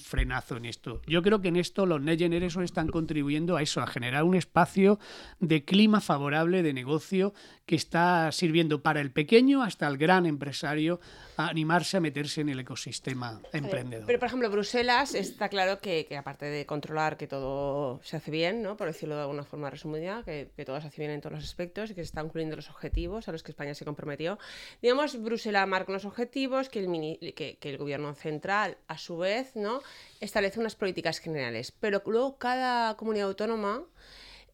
frenazo 0.01 0.55
en 0.55 0.65
esto. 0.65 1.01
Yo 1.05 1.21
creo 1.21 1.41
que 1.41 1.49
en 1.49 1.57
esto 1.57 1.85
los 1.85 2.01
net 2.01 2.19
generators 2.19 2.63
están 2.63 2.87
contribuyendo 2.87 3.57
a 3.57 3.61
eso, 3.61 3.81
a 3.81 3.87
generar 3.87 4.23
un 4.23 4.35
espacio 4.35 4.99
de 5.39 5.65
clima 5.65 5.99
favorable 5.99 6.63
de 6.63 6.73
negocio 6.73 7.33
que 7.65 7.75
está 7.75 8.31
sirviendo 8.31 8.81
para 8.81 9.01
el 9.01 9.11
pequeño 9.11 9.61
hasta 9.61 9.87
el 9.87 9.97
gran 9.97 10.25
empresario 10.25 10.99
a 11.37 11.49
animarse 11.49 11.97
a 11.97 11.99
meterse 11.99 12.41
en 12.41 12.49
el 12.49 12.59
ecosistema 12.59 13.41
emprendedor. 13.53 14.05
Pero, 14.07 14.19
por 14.19 14.27
ejemplo, 14.27 14.49
Bruselas 14.49 15.15
está 15.15 15.49
claro 15.49 15.79
que, 15.79 16.07
aparte 16.17 16.45
de 16.45 16.65
controlar 16.65 17.17
que 17.17 17.27
todo 17.27 17.99
se 18.03 18.17
hace 18.17 18.31
bien, 18.31 18.61
¿no? 18.61 18.77
por 18.77 18.87
decirlo 18.87 19.15
de 19.15 19.21
alguna 19.21 19.43
forma 19.43 19.69
resumida, 19.69 20.23
que, 20.23 20.51
que 20.55 20.65
todo 20.65 20.79
se 20.81 20.87
hace 20.87 21.01
bien 21.01 21.11
en 21.11 21.21
todos 21.21 21.35
los 21.35 21.43
aspectos 21.43 21.91
y 21.91 21.95
que 21.95 22.01
se 22.01 22.07
están 22.07 22.25
cumpliendo 22.25 22.55
los 22.55 22.69
objetivos 22.69 23.27
a 23.27 23.31
los 23.31 23.43
que 23.43 23.51
España 23.51 23.73
se 23.75 23.85
comprometió, 23.85 24.39
digamos, 24.81 25.21
Bruselas 25.21 25.67
marca 25.67 25.91
unos 25.91 26.05
objetivos 26.05 26.28
que 26.31 26.79
el, 26.79 27.33
que, 27.33 27.57
el 27.61 27.77
gobierno 27.77 28.13
central, 28.15 28.77
a 28.87 28.97
su 28.97 29.17
vez, 29.17 29.55
¿no? 29.55 29.81
establece 30.19 30.59
unas 30.59 30.75
políticas 30.75 31.19
generales. 31.19 31.71
Pero 31.71 32.01
luego 32.05 32.37
cada 32.37 32.95
comunidad 32.97 33.27
autónoma 33.27 33.83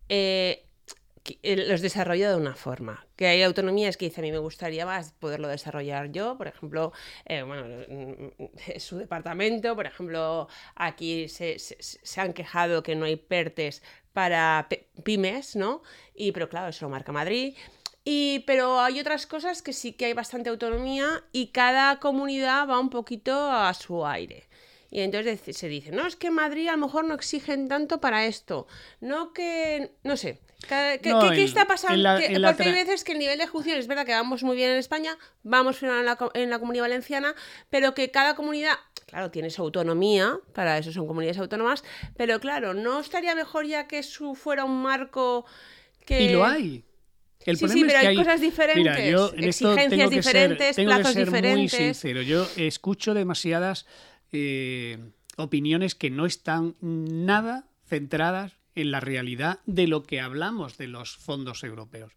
eh, 0.09 0.65
eh, 1.41 1.55
los 1.67 1.81
desarrolla 1.81 2.29
de 2.29 2.35
una 2.35 2.55
forma. 2.55 3.07
Que 3.15 3.27
hay 3.27 3.41
autonomías 3.41 3.97
que 3.97 4.05
dice 4.05 4.21
a 4.21 4.23
mí 4.23 4.31
me 4.31 4.37
gustaría 4.37 4.85
más 4.85 5.11
poderlo 5.13 5.47
desarrollar 5.47 6.11
yo, 6.11 6.37
por 6.37 6.47
ejemplo, 6.47 6.93
eh, 7.25 7.41
bueno, 7.41 7.65
mm, 7.87 8.77
su 8.79 8.97
departamento, 8.97 9.75
por 9.75 9.87
ejemplo, 9.87 10.47
aquí 10.75 11.27
se, 11.27 11.57
se, 11.57 12.21
han 12.21 12.33
quejado 12.33 12.83
que 12.83 12.95
no 12.95 13.05
hay 13.05 13.15
PERTES 13.15 13.81
para 14.13 14.67
pymes, 15.03 15.55
¿no? 15.55 15.81
Y 16.13 16.31
pero 16.31 16.47
claro, 16.47 16.69
eso 16.69 16.85
lo 16.85 16.89
marca 16.89 17.11
Madrid. 17.11 17.55
Y, 18.07 18.43
pero 18.45 18.79
hay 18.79 18.99
otras 18.99 19.25
cosas 19.25 19.63
que 19.63 19.73
sí 19.73 19.93
que 19.93 20.05
hay 20.05 20.13
bastante 20.13 20.51
autonomía 20.51 21.23
y 21.31 21.47
cada 21.47 21.99
comunidad 21.99 22.69
va 22.69 22.79
un 22.79 22.91
poquito 22.91 23.51
a 23.51 23.73
su 23.73 24.05
aire. 24.05 24.47
Y 24.91 25.01
entonces 25.01 25.41
se 25.57 25.67
dice, 25.67 25.91
no, 25.91 26.05
es 26.05 26.15
que 26.15 26.29
Madrid 26.29 26.67
a 26.67 26.73
lo 26.73 26.85
mejor 26.85 27.03
no 27.05 27.15
exigen 27.15 27.67
tanto 27.67 27.99
para 27.99 28.27
esto. 28.27 28.67
No 29.01 29.33
que, 29.33 29.91
no 30.03 30.17
sé, 30.17 30.39
¿qué, 30.69 30.99
está 31.43 31.65
pasando? 31.65 32.17
porque 32.43 32.63
hay 32.63 32.71
veces 32.71 33.03
que 33.03 33.13
el 33.13 33.19
nivel 33.19 33.39
de 33.39 33.45
ejecución 33.45 33.79
es 33.79 33.87
verdad 33.87 34.05
que 34.05 34.13
vamos 34.13 34.43
muy 34.43 34.55
bien 34.55 34.69
en 34.69 34.77
España, 34.77 35.17
vamos 35.41 35.81
en 35.81 36.05
la, 36.05 36.17
en 36.35 36.51
la 36.51 36.59
comunidad 36.59 36.83
valenciana, 36.83 37.33
pero 37.71 37.95
que 37.95 38.11
cada 38.11 38.35
comunidad, 38.35 38.75
claro, 39.07 39.31
tiene 39.31 39.49
su 39.49 39.63
autonomía, 39.63 40.37
para 40.53 40.77
eso 40.77 40.91
son 40.91 41.07
comunidades 41.07 41.39
autónomas, 41.39 41.83
pero 42.15 42.39
claro, 42.39 42.75
¿no 42.75 42.99
estaría 42.99 43.33
mejor 43.33 43.65
ya 43.65 43.87
que 43.87 44.03
su 44.03 44.35
fuera 44.35 44.63
un 44.63 44.83
marco 44.83 45.45
que... 46.05 46.21
Y 46.21 46.29
lo 46.29 46.45
hay 46.45 46.85
sí, 47.45 47.67
sí, 47.69 47.83
pero 47.85 47.99
hay, 47.99 48.15
cosas 48.15 48.41
diferentes, 48.41 49.13
exigencias 49.37 50.09
diferentes, 50.09 50.75
plazos 50.75 51.13
ser 51.13 51.25
diferentes. 51.25 51.57
Muy 51.57 51.69
sincero, 51.69 52.21
yo 52.21 52.47
escucho 52.57 53.13
demasiadas 53.13 53.85
eh, 54.31 54.97
opiniones 55.37 55.95
que 55.95 56.09
no 56.09 56.25
están 56.25 56.75
nada 56.81 57.67
centradas 57.87 58.53
en 58.73 58.91
la 58.91 58.99
realidad 58.99 59.59
de 59.65 59.87
lo 59.87 60.03
que 60.03 60.19
hablamos 60.19 60.77
de 60.77 60.87
los 60.87 61.15
fondos 61.15 61.63
europeos 61.63 62.11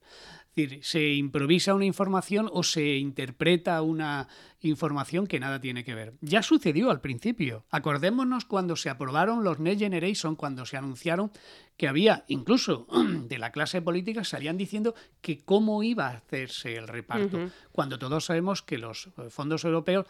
decir, 0.67 0.85
se 0.85 1.15
improvisa 1.15 1.75
una 1.75 1.85
información 1.85 2.51
o 2.53 2.63
se 2.63 2.97
interpreta 2.97 3.81
una 3.83 4.29
información 4.61 5.27
que 5.27 5.41
nada 5.41 5.61
tiene 5.61 5.85
que 5.85 5.95
ver. 5.95 6.15
Ya 6.21 6.43
sucedió 6.43 6.91
al 6.91 7.01
principio. 7.01 7.65
Acordémonos 7.71 8.45
cuando 8.45 8.77
se 8.77 8.91
aprobaron 8.91 9.45
los 9.45 9.61
Next 9.61 9.81
Generation, 9.81 10.37
cuando 10.37 10.67
se 10.67 10.77
anunciaron 10.77 11.31
que 11.77 11.89
había, 11.89 12.25
incluso 12.29 12.87
de 13.29 13.39
la 13.39 13.53
clase 13.53 13.83
política, 13.83 14.25
salían 14.25 14.57
diciendo 14.57 14.95
que 15.21 15.39
cómo 15.39 15.83
iba 15.83 16.09
a 16.09 16.17
hacerse 16.17 16.77
el 16.77 16.89
reparto, 16.89 17.51
cuando 17.73 17.99
todos 17.99 18.25
sabemos 18.25 18.63
que 18.63 18.79
los 18.79 19.09
eh, 19.19 19.31
fondos 19.31 19.65
europeos 19.65 20.07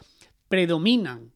predominan 0.47 1.31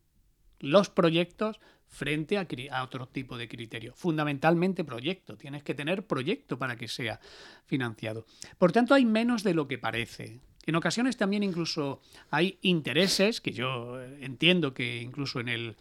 los 0.59 0.89
proyectos 0.89 1.59
frente 1.93 2.37
a, 2.37 2.83
otro 2.83 3.07
tipo 3.07 3.37
de 3.37 3.47
criterio. 3.47 3.93
Fundamentalmente 3.95 4.83
proyecto. 4.83 5.37
Tienes 5.37 5.63
que 5.63 5.75
tener 5.75 6.05
proyecto 6.05 6.57
para 6.57 6.75
que 6.75 6.87
sea 6.87 7.19
financiado. 7.65 8.25
Por 8.57 8.71
tanto, 8.71 8.93
hay 8.93 9.05
menos 9.05 9.43
de 9.43 9.53
lo 9.53 9.67
que 9.67 9.77
parece. 9.77 10.41
En 10.65 10.75
ocasiones 10.75 11.17
también 11.17 11.43
incluso 11.43 12.01
hay 12.31 12.57
intereses, 12.61 13.41
que 13.41 13.51
yo 13.51 14.01
entiendo 14.01 14.73
que 14.73 15.01
incluso 15.01 15.41
en 15.41 15.75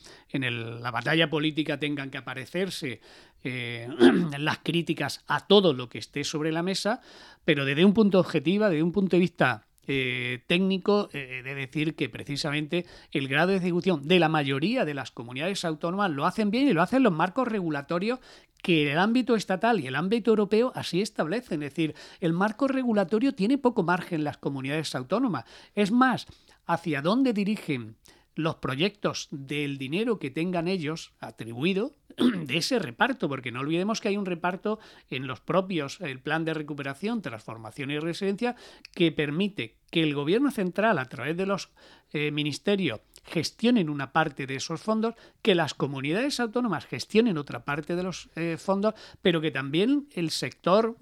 la 0.83 0.90
batalla 0.90 1.31
política 1.31 1.78
tengan 1.78 2.11
que 2.11 2.19
aparecerse 2.19 3.00
eh, 3.45 3.88
las 4.38 4.59
críticas 4.59 5.25
a 5.28 5.47
todo 5.47 5.73
lo 5.73 5.88
que 5.88 5.99
esté 5.99 6.25
sobre 6.25 6.50
la 6.50 6.64
mesa, 6.64 7.00
pero 7.45 7.64
desde 7.64 7.85
un 7.85 7.95
punto 7.95 8.19
objetivo, 8.19 8.69
desde 8.69 8.83
un 8.83 8.92
punto 8.92 9.16
de 9.16 9.21
vista 9.21 9.66
eh, 9.87 10.45
técnico 10.47 11.09
eh, 11.12 11.43
de 11.45 11.55
decir 11.55 11.97
que 11.97 12.09
precisamente 12.09 12.87
el 13.11 13.27
grado 13.27 13.51
de 13.51 13.57
ejecución 13.57 14.07
de 14.07 14.21
la 14.21 14.29
mayoría 14.29 14.85
de 14.85 14.95
las 14.95 15.11
comunidades 15.11 15.65
autónomas 15.65 16.11
lo 16.11 16.25
hacen 16.25 16.51
bien 16.51 16.69
y 16.69 16.73
lo 16.73 16.83
hacen 16.83 17.03
los 17.03 17.12
marcos 17.12 17.49
regulatorios 17.49 18.21
que 18.62 18.93
el 18.93 18.99
ámbito 18.99 19.35
estatal 19.35 19.81
y 19.81 19.89
el 19.89 19.97
ámbito 19.97 20.31
europeo 20.31 20.73
así 20.75 21.01
establecen. 21.01 21.62
Es 21.62 21.75
decir, 21.75 21.95
el 22.21 22.33
marco 22.33 22.69
regulatorio 22.69 23.35
tiene 23.35 23.59
poco 23.59 23.83
margen 23.83 24.21
en 24.21 24.25
las 24.25 24.39
comunidades 24.39 24.95
autónomas. 24.95 25.45
Es 25.75 25.91
más, 25.91 26.27
hacia 26.65 27.03
dónde 27.03 27.33
dirigen 27.33 27.97
los 28.35 28.57
proyectos 28.57 29.29
del 29.31 29.79
dinero 29.79 30.19
que 30.19 30.31
tengan 30.31 30.69
ellos 30.69 31.12
atribuido 31.21 31.97
de 32.47 32.57
ese 32.57 32.78
reparto, 32.78 33.28
porque 33.28 33.52
no 33.52 33.61
olvidemos 33.61 34.00
que 34.00 34.09
hay 34.09 34.16
un 34.16 34.26
reparto 34.26 34.78
en 35.11 35.26
los 35.26 35.40
propios, 35.40 36.00
el 36.00 36.21
plan 36.21 36.45
de 36.45 36.54
recuperación, 36.54 37.23
transformación 37.23 37.90
y 37.90 37.99
residencia, 37.99 38.57
que 38.95 39.12
permite 39.12 39.76
que 39.90 40.02
el 40.02 40.14
gobierno 40.14 40.50
central, 40.50 40.99
a 40.99 41.04
través 41.04 41.37
de 41.37 41.47
los 41.47 41.71
eh, 42.12 42.31
ministerios, 42.31 43.00
gestionen 43.25 43.88
una 43.88 44.12
parte 44.12 44.47
de 44.47 44.57
esos 44.57 44.81
fondos, 44.81 45.14
que 45.42 45.54
las 45.54 45.75
comunidades 45.75 46.40
autónomas 46.40 46.87
gestionen 46.87 47.38
otra 47.38 47.64
parte 47.64 47.95
de 47.95 48.02
los 48.02 48.31
eh, 48.35 48.57
fondos, 48.59 48.95
pero 49.21 49.40
que 49.40 49.50
también 49.50 50.09
el 50.14 50.31
sector, 50.31 50.97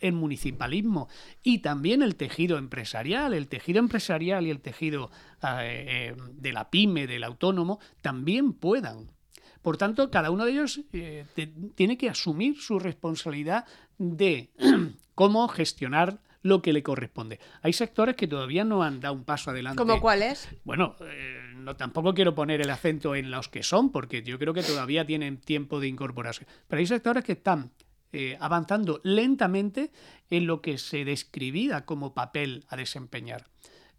el, 0.00 0.12
municipalismo 0.12 1.08
y 1.42 1.58
también 1.58 2.02
el 2.02 2.16
tejido 2.16 2.58
empresarial, 2.58 3.34
el 3.34 3.46
tejido 3.46 3.78
empresarial 3.78 4.46
y 4.46 4.50
el 4.50 4.60
tejido 4.60 5.10
eh, 5.62 6.16
de 6.32 6.52
la 6.52 6.70
pyme, 6.70 7.06
del 7.06 7.24
autónomo, 7.24 7.78
también 8.02 8.52
puedan 8.52 9.10
por 9.62 9.76
tanto, 9.76 10.10
cada 10.10 10.30
uno 10.30 10.44
de 10.44 10.52
ellos 10.52 10.80
eh, 10.92 11.26
tiene 11.74 11.98
que 11.98 12.08
asumir 12.08 12.60
su 12.60 12.78
responsabilidad 12.78 13.66
de 13.98 14.50
cómo 15.14 15.48
gestionar 15.48 16.18
lo 16.42 16.62
que 16.62 16.72
le 16.72 16.82
corresponde. 16.82 17.38
Hay 17.62 17.72
sectores 17.72 18.16
que 18.16 18.26
todavía 18.26 18.64
no 18.64 18.82
han 18.82 19.00
dado 19.00 19.14
un 19.14 19.24
paso 19.24 19.50
adelante. 19.50 19.76
¿Cómo 19.76 20.00
cuáles? 20.00 20.48
Bueno, 20.64 20.96
eh, 21.02 21.52
no, 21.56 21.76
tampoco 21.76 22.14
quiero 22.14 22.34
poner 22.34 22.60
el 22.62 22.70
acento 22.70 23.14
en 23.14 23.30
los 23.30 23.48
que 23.48 23.62
son, 23.62 23.92
porque 23.92 24.22
yo 24.22 24.38
creo 24.38 24.54
que 24.54 24.62
todavía 24.62 25.04
tienen 25.04 25.38
tiempo 25.38 25.80
de 25.80 25.88
incorporarse. 25.88 26.46
Pero 26.66 26.80
hay 26.80 26.86
sectores 26.86 27.24
que 27.24 27.32
están 27.32 27.72
eh, 28.12 28.36
avanzando 28.40 29.00
lentamente 29.04 29.92
en 30.30 30.46
lo 30.46 30.62
que 30.62 30.78
se 30.78 31.04
describía 31.04 31.84
como 31.84 32.14
papel 32.14 32.64
a 32.68 32.76
desempeñar. 32.76 33.46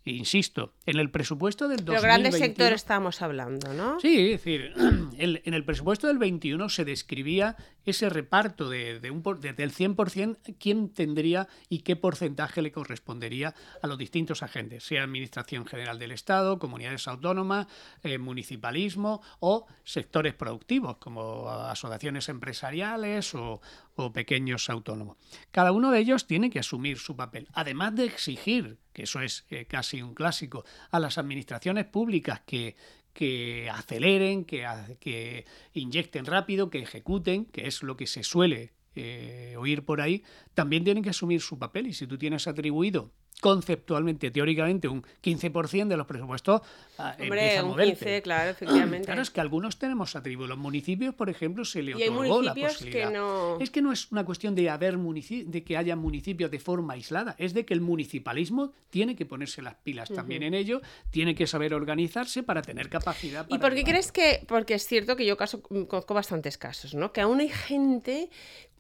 Insisto, 0.04 0.74
en 0.86 0.98
el 0.98 1.12
presupuesto 1.12 1.68
del 1.68 1.86
2021... 1.86 2.02
Pero 2.02 2.14
grandes 2.14 2.40
sectores 2.40 2.76
estamos 2.76 3.22
hablando, 3.22 3.74
¿no? 3.74 4.00
Sí, 4.00 4.32
es 4.32 4.44
decir, 4.44 4.74
en 5.18 5.54
el 5.54 5.64
presupuesto 5.64 6.08
del 6.08 6.18
21 6.18 6.70
se 6.70 6.86
describía 6.86 7.56
ese 7.86 8.10
reparto 8.10 8.70
de, 8.70 9.12
un, 9.12 9.24
del 9.42 9.74
100%, 9.74 10.56
quién 10.60 10.90
tendría 10.90 11.48
y 11.70 11.80
qué 11.80 11.96
porcentaje 11.96 12.62
le 12.62 12.72
correspondería 12.72 13.56
a 13.82 13.88
los 13.88 13.98
distintos 13.98 14.44
agentes, 14.44 14.84
sea 14.84 15.04
Administración 15.04 15.66
General 15.66 15.98
del 15.98 16.12
Estado, 16.12 16.60
comunidades 16.60 17.08
autónomas, 17.08 17.68
eh, 18.04 18.18
municipalismo 18.18 19.22
o 19.40 19.66
sectores 19.84 20.34
productivos, 20.34 20.98
como 20.98 21.50
asociaciones 21.50 22.30
empresariales 22.30 23.34
o, 23.34 23.62
o 23.96 24.12
pequeños 24.12 24.70
autónomos. 24.70 25.18
Cada 25.52 25.72
uno 25.72 25.92
de 25.92 26.00
ellos 26.00 26.28
tiene 26.28 26.50
que 26.50 26.60
asumir 26.60 26.98
su 26.98 27.16
papel, 27.16 27.48
además 27.54 27.96
de 27.96 28.06
exigir, 28.06 28.78
que 28.94 29.04
eso 29.04 29.22
es 29.22 29.46
eh, 29.50 29.66
casi 29.66 30.02
un 30.02 30.14
clásico, 30.14 30.66
a 30.90 31.00
las 31.00 31.18
administraciones 31.18 31.86
públicas 31.86 32.42
que, 32.46 32.76
que 33.14 33.70
aceleren, 33.70 34.46
que, 34.46 34.68
que 35.00 35.46
inyecten 35.74 36.26
rápido, 36.26 36.70
que 36.70 36.80
ejecuten, 36.80 37.46
que 37.46 37.68
es 37.68 37.84
lo 37.84 37.98
que 37.98 38.08
se 38.08 38.24
suele 38.24 38.74
eh, 38.96 39.56
oír 39.58 39.86
por 39.86 40.02
ahí, 40.02 40.24
también 40.54 40.84
tienen 40.84 41.04
que 41.04 41.12
asumir 41.12 41.42
su 41.42 41.58
papel. 41.58 41.88
Y 41.88 41.94
si 41.94 42.08
tú 42.08 42.18
tienes 42.18 42.48
atribuido 42.48 43.12
conceptualmente, 43.40 44.30
teóricamente, 44.30 44.88
un 44.88 45.04
15% 45.24 45.88
de 45.88 45.98
los 45.98 46.06
presupuestos 46.06 46.62
ah, 47.00 47.16
Hombre, 47.20 47.62
un 47.64 47.76
15, 47.76 48.22
claro, 48.22 48.52
efectivamente. 48.52 49.06
Claro, 49.12 49.24
es 49.24 49.32
que 49.32 49.42
algunos 49.42 49.78
tenemos 49.78 50.16
atribuidos. 50.16 50.50
Los 50.50 50.58
municipios, 50.58 51.16
por 51.16 51.30
ejemplo, 51.30 51.66
se 51.66 51.82
le 51.82 51.96
otorgó 51.96 52.42
la 52.42 52.54
posibilidad. 52.54 53.08
Que 53.10 53.14
no... 53.14 53.60
Es 53.60 53.72
que 53.72 53.82
no 53.82 53.92
es 53.92 54.12
una 54.12 54.24
cuestión 54.24 54.56
de 54.56 54.70
haber 54.70 54.98
de 54.98 55.64
que 55.64 55.78
haya 55.78 55.96
municipios 55.96 56.52
de 56.52 56.60
forma 56.60 56.94
aislada, 56.94 57.36
es 57.38 57.54
de 57.54 57.66
que 57.66 57.74
el 57.74 57.82
municipalismo 57.82 58.74
tiene 58.90 59.16
que 59.16 59.26
ponerse 59.26 59.62
las 59.62 59.76
pilas 59.76 60.10
también 60.10 60.44
en 60.44 60.54
ello, 60.54 60.82
tiene 61.10 61.36
que 61.36 61.48
saber 61.48 61.74
organizarse 61.74 62.44
para 62.44 62.62
tener 62.62 62.90
capacidad. 62.90 63.46
¿Y 63.50 63.58
por 63.58 63.74
qué 63.74 63.84
crees 63.84 64.12
que? 64.12 64.44
Porque 64.48 64.76
es 64.76 64.86
cierto 64.86 65.16
que 65.16 65.26
yo 65.26 65.38
caso, 65.38 65.62
conozco 65.62 66.14
bastantes 66.14 66.58
casos, 66.58 66.94
¿no? 66.94 67.12
Que 67.12 67.22
aún 67.22 67.40
hay 67.40 67.50
gente 67.50 68.30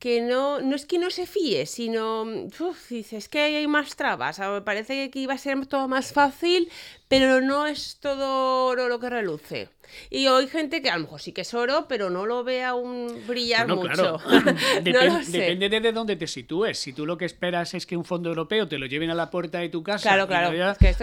que 0.01 0.20
no, 0.20 0.60
no 0.62 0.75
es 0.75 0.88
que 0.88 0.98
no 0.98 1.12
se 1.12 1.27
fíe, 1.27 1.67
sino, 1.67 2.24
uf, 2.24 2.89
dices 2.89 3.29
que 3.29 3.39
hay 3.39 3.67
más 3.67 3.96
trabas, 3.96 4.39
me 4.50 4.62
parece 4.62 5.10
que 5.10 5.19
iba 5.19 5.33
a 5.33 5.38
ser 5.38 5.65
todo 5.67 5.88
más 5.88 6.13
fácil, 6.13 6.69
pero 7.07 7.41
no 7.41 7.67
es 7.67 7.98
todo 8.00 8.65
oro 8.65 8.88
lo 8.88 9.00
que 9.00 9.10
reluce. 9.10 9.69
Y 10.10 10.27
hay 10.27 10.48
gente 10.48 10.81
que 10.81 10.89
a 10.89 10.95
lo 10.95 11.01
mejor 11.03 11.21
sí 11.21 11.31
que 11.33 11.41
es 11.41 11.53
oro, 11.53 11.86
pero 11.88 12.10
no 12.10 12.25
lo 12.25 12.43
ve 12.43 12.63
aún 12.63 13.24
brillar 13.27 13.67
mucho. 13.67 14.19
Depende 14.83 15.69
de 15.79 15.91
dónde 15.91 16.15
te 16.15 16.27
sitúes. 16.27 16.79
Si 16.79 16.93
tú 16.93 17.05
lo 17.05 17.17
que 17.17 17.25
esperas 17.25 17.74
es 17.74 17.86
que 17.86 17.98
un 17.98 18.05
fondo 18.05 18.29
europeo 18.29 18.67
te 18.67 18.77
lo 18.77 18.86
lleven 18.86 19.10
a 19.10 19.15
la 19.15 19.29
puerta 19.29 19.60
de 19.60 19.69
tu 19.69 19.83
casa, 19.83 20.10
claro, 20.10 20.27
claro. 20.27 20.51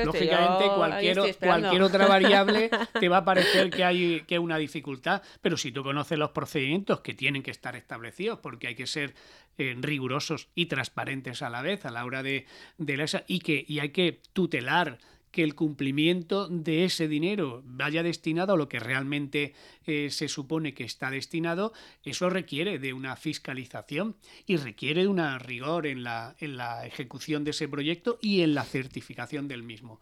lógicamente 0.05 0.65
cualquier, 0.75 1.37
cualquier 1.37 1.83
otra 1.83 2.07
variable 2.09 2.71
te 2.99 3.09
va 3.09 3.19
a 3.19 3.25
parecer 3.25 3.71
que 3.71 3.85
hay 3.85 4.23
que 4.23 4.39
una 4.39 4.57
dificultad. 4.57 5.23
Pero 5.43 5.57
si 5.57 5.73
tú 5.73 5.83
conoces 5.83 6.19
los 6.19 6.31
procedimientos 6.31 7.01
que 7.01 7.15
tienen 7.15 7.43
que 7.43 7.51
estar 7.51 7.77
establecidos, 7.77 8.39
porque 8.39 8.69
hay 8.69 8.75
que 8.75 8.87
ser 8.87 9.15
eh, 9.59 9.77
rigurosos 9.79 10.49
y 10.55 10.67
transparentes 10.67 11.43
a 11.43 11.51
la 11.51 11.63
vez 11.63 11.85
a 11.85 11.91
la 11.91 12.05
hora 12.05 12.23
de, 12.23 12.47
de 12.79 12.97
la, 12.97 13.07
y 13.27 13.41
que 13.41 13.65
y 13.69 13.81
hay 13.81 13.91
que 13.91 14.21
tutelar 14.33 14.99
que 15.31 15.43
el 15.43 15.55
cumplimiento 15.55 16.49
de 16.49 16.85
ese 16.85 17.09
dinero 17.09 17.63
vaya 17.65 18.03
destinado 18.03 18.55
a 18.55 18.57
lo 18.57 18.69
que 18.69 18.81
realmente 18.81 19.55
eh, 19.87 20.09
se 20.11 20.29
supone 20.29 20.75
que 20.75 20.85
está 20.85 21.11
destinado, 21.11 21.73
eso 22.03 22.31
requiere 22.31 22.79
de 22.79 22.93
una 22.93 23.17
fiscalización 23.17 24.17
y 24.47 24.57
requiere 24.57 25.03
de 25.03 25.09
una 25.09 25.39
rigor 25.39 25.87
en 25.87 26.03
la, 26.03 26.35
en 26.39 26.57
la 26.57 26.87
ejecución 26.87 27.45
de 27.45 27.51
ese 27.51 27.69
proyecto 27.69 28.19
y 28.23 28.41
en 28.41 28.55
la 28.55 28.65
certificación 28.65 29.49
del 29.49 29.63
mismo. 29.63 30.01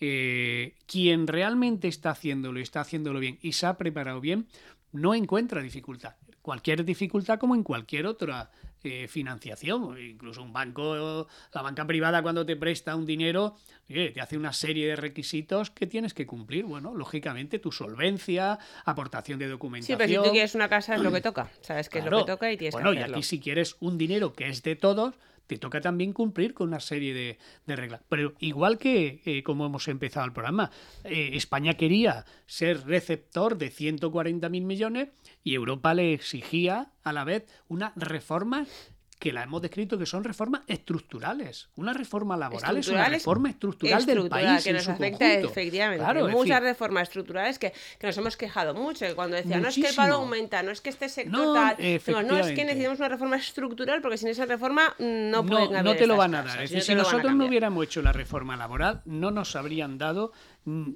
Eh, 0.00 0.74
quien 0.86 1.26
realmente 1.26 1.88
está 1.88 2.10
haciéndolo 2.10 2.60
está 2.60 2.80
haciéndolo 2.80 3.18
bien 3.18 3.38
y 3.42 3.52
se 3.52 3.66
ha 3.66 3.76
preparado 3.76 4.20
bien, 4.20 4.46
no 4.92 5.14
encuentra 5.14 5.60
dificultad. 5.60 6.14
Cualquier 6.48 6.82
dificultad 6.82 7.38
como 7.38 7.54
en 7.54 7.62
cualquier 7.62 8.06
otra 8.06 8.50
eh, 8.82 9.06
financiación. 9.06 10.00
Incluso 10.00 10.42
un 10.42 10.50
banco, 10.50 11.26
la 11.52 11.60
banca 11.60 11.86
privada 11.86 12.22
cuando 12.22 12.46
te 12.46 12.56
presta 12.56 12.96
un 12.96 13.04
dinero, 13.04 13.54
te 13.86 14.18
hace 14.18 14.38
una 14.38 14.54
serie 14.54 14.86
de 14.86 14.96
requisitos 14.96 15.70
que 15.70 15.86
tienes 15.86 16.14
que 16.14 16.26
cumplir. 16.26 16.64
Bueno, 16.64 16.94
lógicamente 16.94 17.58
tu 17.58 17.70
solvencia, 17.70 18.58
aportación 18.86 19.38
de 19.38 19.46
documentación. 19.46 19.98
Sí, 19.98 20.02
pero 20.02 20.22
si 20.22 20.26
tú 20.26 20.32
quieres 20.32 20.54
una 20.54 20.70
casa 20.70 20.94
es 20.94 21.02
lo 21.02 21.12
que 21.12 21.20
toca. 21.20 21.50
Sabes 21.60 21.90
que 21.90 21.98
es 21.98 22.06
lo 22.06 22.20
que 22.20 22.32
toca 22.32 22.50
y 22.50 22.56
tienes 22.56 22.72
bueno, 22.72 22.92
que 22.92 23.00
y 23.00 23.02
aquí 23.02 23.22
si 23.22 23.40
quieres 23.40 23.76
un 23.80 23.98
dinero 23.98 24.32
que 24.32 24.48
es 24.48 24.62
de 24.62 24.74
todos, 24.74 25.16
te 25.48 25.58
toca 25.58 25.80
también 25.80 26.12
cumplir 26.12 26.54
con 26.54 26.68
una 26.68 26.78
serie 26.78 27.14
de, 27.66 27.76
reglas. 27.76 28.02
Pero 28.08 28.34
igual 28.38 28.78
que 28.78 29.22
eh, 29.24 29.42
como 29.42 29.66
hemos 29.66 29.88
empezado 29.88 30.26
el 30.26 30.32
programa, 30.32 30.70
eh, 31.04 31.30
España 31.32 31.74
quería 31.74 32.26
ser 32.46 32.86
receptor 32.86 33.56
de 33.56 33.72
140.000 33.72 34.62
millones 34.62 35.08
y 35.42 35.54
Europa 35.54 35.94
le 35.94 36.12
exigía 36.12 36.92
a 37.02 37.12
la 37.12 37.24
vez 37.24 37.46
una 37.66 37.92
reforma 37.96 38.66
que 39.18 39.32
la 39.32 39.42
hemos 39.42 39.60
descrito 39.60 39.98
que 39.98 40.06
son 40.06 40.22
reformas 40.22 40.62
estructurales. 40.66 41.68
Una 41.76 41.92
reforma 41.92 42.36
laboral 42.36 42.76
es 42.76 42.88
una 42.88 43.08
reforma 43.08 43.50
estructural, 43.50 44.06
del 44.06 44.28
país. 44.28 44.64
Que 44.64 44.72
nos 44.72 44.88
afecta 44.88 45.32
efectivamente. 45.34 46.04
Claro, 46.04 46.28
muchas 46.28 46.62
reformas 46.62 47.04
estructurales 47.04 47.58
que, 47.58 47.72
nos 48.02 48.16
hemos 48.16 48.36
quejado 48.36 48.74
mucho. 48.74 49.04
Cuando 49.16 49.36
decían, 49.36 49.62
no 49.62 49.68
es 49.68 49.74
que 49.74 49.88
el 49.88 49.94
paro 49.94 50.14
aumenta, 50.14 50.62
no 50.62 50.70
es 50.70 50.80
que 50.80 50.90
este 50.90 51.08
sector 51.08 51.32
no, 51.32 51.52
tal. 51.52 51.76
No, 52.26 52.38
es 52.38 52.52
que 52.52 52.64
necesitamos 52.64 52.98
una 53.00 53.08
reforma 53.08 53.36
estructural 53.36 54.00
porque 54.00 54.18
sin 54.18 54.28
esa 54.28 54.46
reforma 54.46 54.94
no 54.98 55.44
pueden 55.44 55.74
haber 55.74 55.84
No 55.84 55.96
te 55.96 56.06
lo 56.06 56.16
van 56.16 56.34
a 56.34 56.42
dar. 56.42 56.62
Es 56.62 56.70
decir, 56.70 56.82
si 56.82 56.94
nosotros 56.94 57.34
no 57.34 57.46
hubiéramos 57.46 57.84
hecho 57.84 58.02
la 58.02 58.12
reforma 58.12 58.56
laboral, 58.56 59.02
no 59.04 59.30
nos 59.30 59.56
habrían 59.56 59.98
dado, 59.98 60.32
mm, 60.64 60.90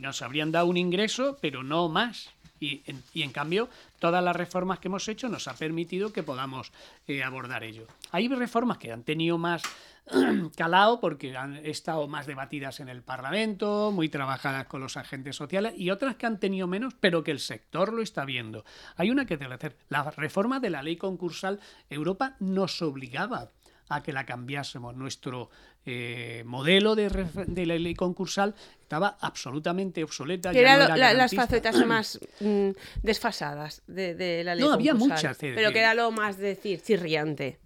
nos 0.00 0.22
habrían 0.22 0.50
dado 0.50 0.66
un 0.66 0.76
ingreso, 0.76 1.38
pero 1.40 1.62
no 1.62 1.88
más. 1.88 2.30
Y 2.60 2.82
en, 3.14 3.30
cambio, 3.30 3.68
todas 3.98 4.22
las 4.22 4.34
reformas 4.34 4.78
que 4.78 4.88
hemos 4.88 5.06
hecho 5.08 5.28
nos 5.28 5.48
ha 5.48 5.54
permitido 5.54 6.12
que 6.12 6.22
podamos 6.22 6.72
eh, 7.06 7.22
abordar 7.22 7.64
ello. 7.64 7.86
Hay 8.10 8.28
reformas 8.28 8.78
que 8.78 8.92
han 8.92 9.02
tenido 9.02 9.38
más 9.38 9.62
calado 10.56 11.00
porque 11.00 11.36
han 11.36 11.56
estado 11.56 12.06
más 12.08 12.26
debatidas 12.26 12.80
en 12.80 12.88
el 12.88 13.02
Parlamento, 13.02 13.90
muy 13.92 14.08
trabajadas 14.08 14.66
con 14.66 14.80
los 14.80 14.96
agentes 14.96 15.36
sociales 15.36 15.74
y 15.76 15.90
otras 15.90 16.16
que 16.16 16.26
han 16.26 16.40
tenido 16.40 16.66
menos, 16.66 16.94
pero 16.98 17.22
que 17.22 17.30
el 17.30 17.40
sector 17.40 17.92
lo 17.92 18.02
está 18.02 18.24
viendo. 18.24 18.64
Hay 18.96 19.10
una 19.10 19.26
que 19.26 19.34
hacer. 19.34 19.76
La 19.88 20.10
reforma 20.10 20.60
de 20.60 20.70
la 20.70 20.82
ley 20.82 20.96
concursal, 20.96 21.60
Europa 21.90 22.36
nos 22.40 22.82
obligaba 22.82 23.50
a 23.88 24.02
que 24.02 24.12
la 24.12 24.24
cambiásemos. 24.24 24.96
Nuestro 24.96 25.50
eh, 25.86 26.42
modelo 26.46 26.94
de, 26.94 27.08
de, 27.46 27.66
la 27.66 27.76
ley 27.76 27.94
concursal 27.94 28.54
estaba 28.80 29.16
absolutamente 29.20 30.02
obsoleta. 30.04 30.52
Que 30.52 30.60
eran 30.60 30.98
las 31.16 31.34
facetas 31.34 31.76
más 31.86 32.18
mm, 32.40 32.70
desfasadas 33.02 33.82
de, 33.86 34.42
la 34.44 34.54
ley 34.54 34.64
no, 34.64 34.72
había 34.72 34.94
muchas. 34.94 35.36
pero 35.38 35.72
que 35.72 35.78
era 35.78 35.94
lo 35.94 36.10
más 36.10 36.38
decir, 36.38 36.82
chirriante. 36.82 37.58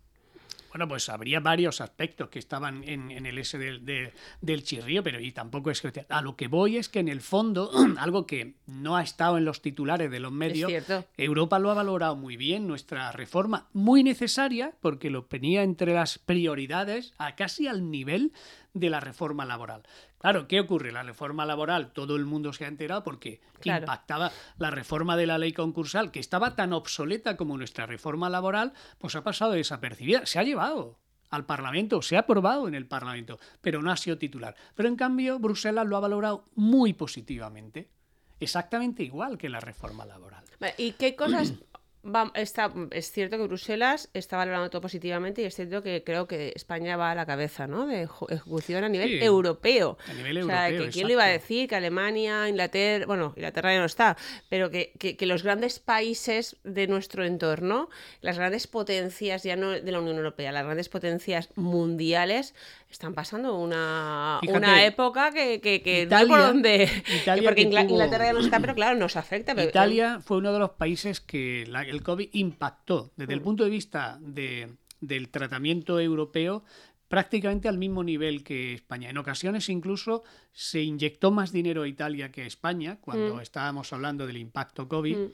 Bueno, 0.72 0.88
pues 0.88 1.10
habría 1.10 1.38
varios 1.40 1.82
aspectos 1.82 2.30
que 2.30 2.38
estaban 2.38 2.82
en, 2.84 3.10
el 3.10 3.38
ese 3.38 3.58
del, 3.58 4.12
del, 4.40 4.64
chirrío, 4.64 5.02
pero 5.02 5.20
y 5.20 5.30
tampoco 5.30 5.70
es 5.70 5.82
que... 5.82 6.06
A 6.08 6.22
lo 6.22 6.34
que 6.34 6.48
voy 6.48 6.78
es 6.78 6.88
que 6.88 7.00
en 7.00 7.08
el 7.08 7.20
fondo, 7.20 7.70
algo 7.98 8.26
que 8.26 8.54
no 8.66 8.96
ha 8.96 9.02
estado 9.02 9.36
en 9.36 9.44
los 9.44 9.60
titulares 9.60 10.10
de 10.10 10.20
los 10.20 10.32
medios, 10.32 10.72
Europa 11.18 11.58
lo 11.58 11.70
ha 11.70 11.74
valorado 11.74 12.16
muy 12.16 12.38
bien, 12.38 12.66
nuestra 12.66 13.12
reforma 13.12 13.68
muy 13.74 14.02
necesaria, 14.02 14.72
porque 14.80 15.10
lo 15.10 15.24
tenía 15.26 15.62
entre 15.62 15.92
las 15.92 16.18
prioridades, 16.18 17.12
a 17.18 17.36
casi 17.36 17.68
al 17.68 17.90
nivel 17.90 18.32
de 18.72 18.88
la 18.88 19.00
reforma 19.00 19.44
laboral. 19.44 19.82
Claro, 20.22 20.46
¿qué 20.46 20.60
ocurre? 20.60 20.92
La 20.92 21.02
reforma 21.02 21.44
laboral, 21.44 21.92
todo 21.92 22.14
el 22.14 22.24
mundo 22.26 22.52
se 22.52 22.64
ha 22.64 22.68
enterado 22.68 23.02
porque 23.02 23.40
impactaba 23.64 24.30
la 24.56 24.70
reforma 24.70 25.16
de 25.16 25.26
la 25.26 25.36
ley 25.36 25.52
concursal, 25.52 26.12
que 26.12 26.20
estaba 26.20 26.54
tan 26.54 26.72
obsoleta 26.72 27.36
como 27.36 27.58
nuestra 27.58 27.86
reforma 27.86 28.30
laboral, 28.30 28.72
pues 28.98 29.16
ha 29.16 29.24
pasado 29.24 29.52
desapercibida. 29.52 30.24
Se 30.24 30.38
ha 30.38 30.44
llevado 30.44 31.00
al 31.30 31.44
Parlamento, 31.44 32.02
se 32.02 32.16
ha 32.16 32.20
aprobado 32.20 32.68
en 32.68 32.76
el 32.76 32.86
Parlamento, 32.86 33.40
pero 33.60 33.82
no 33.82 33.90
ha 33.90 33.96
sido 33.96 34.16
titular. 34.16 34.54
Pero 34.76 34.88
en 34.88 34.94
cambio, 34.94 35.40
Bruselas 35.40 35.88
lo 35.88 35.96
ha 35.96 36.00
valorado 36.00 36.44
muy 36.54 36.92
positivamente, 36.92 37.90
exactamente 38.38 39.02
igual 39.02 39.38
que 39.38 39.48
la 39.48 39.58
reforma 39.58 40.04
laboral. 40.04 40.44
¿Y 40.78 40.92
qué 40.92 41.16
cosas 41.16 41.54
está, 42.34 42.72
es 42.90 43.12
cierto 43.12 43.36
que 43.38 43.44
Bruselas 43.44 44.10
está 44.12 44.36
valorando 44.36 44.68
todo 44.70 44.82
positivamente 44.82 45.42
y 45.42 45.44
es 45.44 45.54
cierto 45.54 45.82
que 45.82 46.02
creo 46.04 46.26
que 46.26 46.52
España 46.54 46.96
va 46.96 47.12
a 47.12 47.14
la 47.14 47.26
cabeza 47.26 47.66
¿no? 47.66 47.86
de 47.86 48.08
ejecución 48.28 48.84
a 48.84 48.88
nivel 48.88 49.22
europeo. 49.22 49.96
A 50.08 50.14
nivel 50.14 50.38
europeo. 50.38 50.90
quién 50.92 51.06
le 51.06 51.12
iba 51.12 51.24
a 51.24 51.28
decir 51.28 51.68
que 51.68 51.76
Alemania, 51.76 52.48
Inglaterra, 52.48 53.06
bueno, 53.06 53.32
Inglaterra 53.36 53.72
ya 53.72 53.80
no 53.80 53.86
está, 53.86 54.16
pero 54.48 54.70
que, 54.70 54.92
que, 54.98 55.26
los 55.26 55.44
grandes 55.44 55.78
países 55.78 56.56
de 56.64 56.88
nuestro 56.88 57.24
entorno, 57.24 57.88
las 58.20 58.36
grandes 58.36 58.66
potencias, 58.66 59.44
ya 59.44 59.56
no 59.56 59.70
de 59.70 59.92
la 59.92 60.00
Unión 60.00 60.16
Europea, 60.16 60.50
las 60.50 60.64
grandes 60.64 60.88
potencias 60.88 61.50
mundiales, 61.54 62.54
están 62.90 63.14
pasando 63.14 63.58
una, 63.58 64.38
una 64.46 64.84
época 64.84 65.32
que, 65.32 65.60
que, 65.60 66.06
no 66.06 66.28
por 66.28 66.40
dónde. 66.40 66.90
porque 67.42 67.62
Inglaterra 67.62 68.26
ya 68.26 68.32
no 68.32 68.40
está, 68.40 68.60
pero 68.60 68.74
claro, 68.74 68.96
nos 68.96 69.16
afecta. 69.16 69.52
Italia 69.62 70.20
fue 70.22 70.36
uno 70.38 70.52
de 70.52 70.58
los 70.58 70.70
países 70.70 71.20
que 71.20 71.64
el 71.92 72.02
COVID 72.02 72.28
impactó 72.32 73.12
desde 73.16 73.34
el 73.34 73.40
mm. 73.40 73.44
punto 73.44 73.64
de 73.64 73.70
vista 73.70 74.18
de, 74.20 74.74
del 75.00 75.28
tratamiento 75.28 76.00
europeo 76.00 76.64
prácticamente 77.08 77.68
al 77.68 77.76
mismo 77.76 78.02
nivel 78.02 78.42
que 78.42 78.72
España. 78.72 79.10
En 79.10 79.18
ocasiones 79.18 79.68
incluso 79.68 80.22
se 80.52 80.82
inyectó 80.82 81.30
más 81.30 81.52
dinero 81.52 81.82
a 81.82 81.88
Italia 81.88 82.32
que 82.32 82.42
a 82.42 82.46
España 82.46 82.98
cuando 83.00 83.36
mm. 83.36 83.40
estábamos 83.40 83.92
hablando 83.92 84.26
del 84.26 84.38
impacto 84.38 84.88
COVID. 84.88 85.16
Mm. 85.16 85.30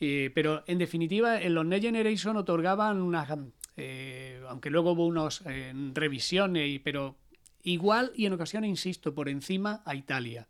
Eh, 0.00 0.30
pero 0.34 0.62
en 0.66 0.78
definitiva, 0.78 1.40
en 1.40 1.54
los 1.54 1.64
Next 1.64 1.84
Generation 1.84 2.36
otorgaban 2.36 3.00
unas 3.00 3.28
eh, 3.76 4.42
aunque 4.48 4.70
luego 4.70 4.92
hubo 4.92 5.06
unas 5.06 5.42
eh, 5.46 5.72
revisiones, 5.94 6.80
pero 6.82 7.16
igual 7.62 8.12
y 8.14 8.26
en 8.26 8.32
ocasiones, 8.32 8.68
insisto, 8.68 9.14
por 9.14 9.28
encima 9.28 9.82
a 9.84 9.94
Italia. 9.94 10.48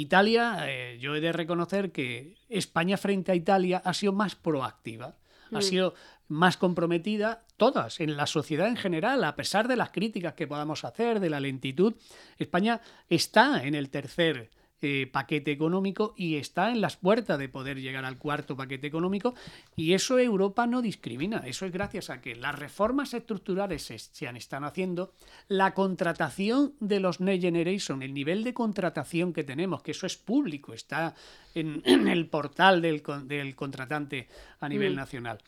Italia, 0.00 0.58
eh, 0.68 0.98
yo 1.00 1.14
he 1.14 1.22
de 1.22 1.32
reconocer 1.32 1.90
que 1.90 2.36
España 2.50 2.98
frente 2.98 3.32
a 3.32 3.34
Italia 3.34 3.80
ha 3.82 3.94
sido 3.94 4.12
más 4.12 4.34
proactiva. 4.34 5.16
Ha 5.52 5.58
mm. 5.58 5.62
sido 5.62 5.94
más 6.28 6.58
comprometida, 6.58 7.44
todas, 7.56 8.00
en 8.00 8.16
la 8.16 8.26
sociedad 8.26 8.68
en 8.68 8.76
general, 8.76 9.24
a 9.24 9.36
pesar 9.36 9.68
de 9.68 9.76
las 9.76 9.90
críticas 9.90 10.34
que 10.34 10.46
podamos 10.46 10.84
hacer, 10.84 11.18
de 11.18 11.30
la 11.30 11.40
lentitud, 11.40 11.94
España 12.36 12.82
está 13.08 13.64
en 13.64 13.74
el 13.74 13.88
tercer 13.88 14.50
eh, 14.82 15.08
paquete 15.10 15.52
económico 15.52 16.12
y 16.18 16.36
está 16.36 16.70
en 16.70 16.82
las 16.82 16.96
puertas 16.96 17.38
de 17.38 17.48
poder 17.48 17.80
llegar 17.80 18.04
al 18.04 18.18
cuarto 18.18 18.56
paquete 18.56 18.86
económico 18.86 19.34
y 19.74 19.94
eso 19.94 20.18
Europa 20.18 20.66
no 20.66 20.82
discrimina. 20.82 21.38
Eso 21.46 21.64
es 21.64 21.72
gracias 21.72 22.10
a 22.10 22.20
que 22.20 22.36
las 22.36 22.58
reformas 22.58 23.14
estructurales 23.14 23.82
se, 23.82 23.98
se 23.98 24.26
están 24.26 24.64
haciendo, 24.64 25.14
la 25.48 25.72
contratación 25.72 26.74
de 26.78 27.00
los 27.00 27.20
Next 27.20 27.42
Generation, 27.42 28.02
el 28.02 28.12
nivel 28.12 28.44
de 28.44 28.52
contratación 28.52 29.32
que 29.32 29.44
tenemos, 29.44 29.82
que 29.82 29.92
eso 29.92 30.06
es 30.06 30.16
público, 30.16 30.74
está 30.74 31.14
en, 31.54 31.82
el 32.08 32.28
portal 32.28 32.82
del, 32.82 33.02
del, 33.24 33.54
contratante 33.54 34.28
a 34.60 34.68
nivel 34.68 34.92
mm. 34.92 34.96
nacional, 34.96 35.38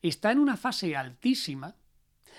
está 0.00 0.32
en 0.32 0.38
una 0.38 0.56
fase 0.56 0.96
altísima 0.96 1.74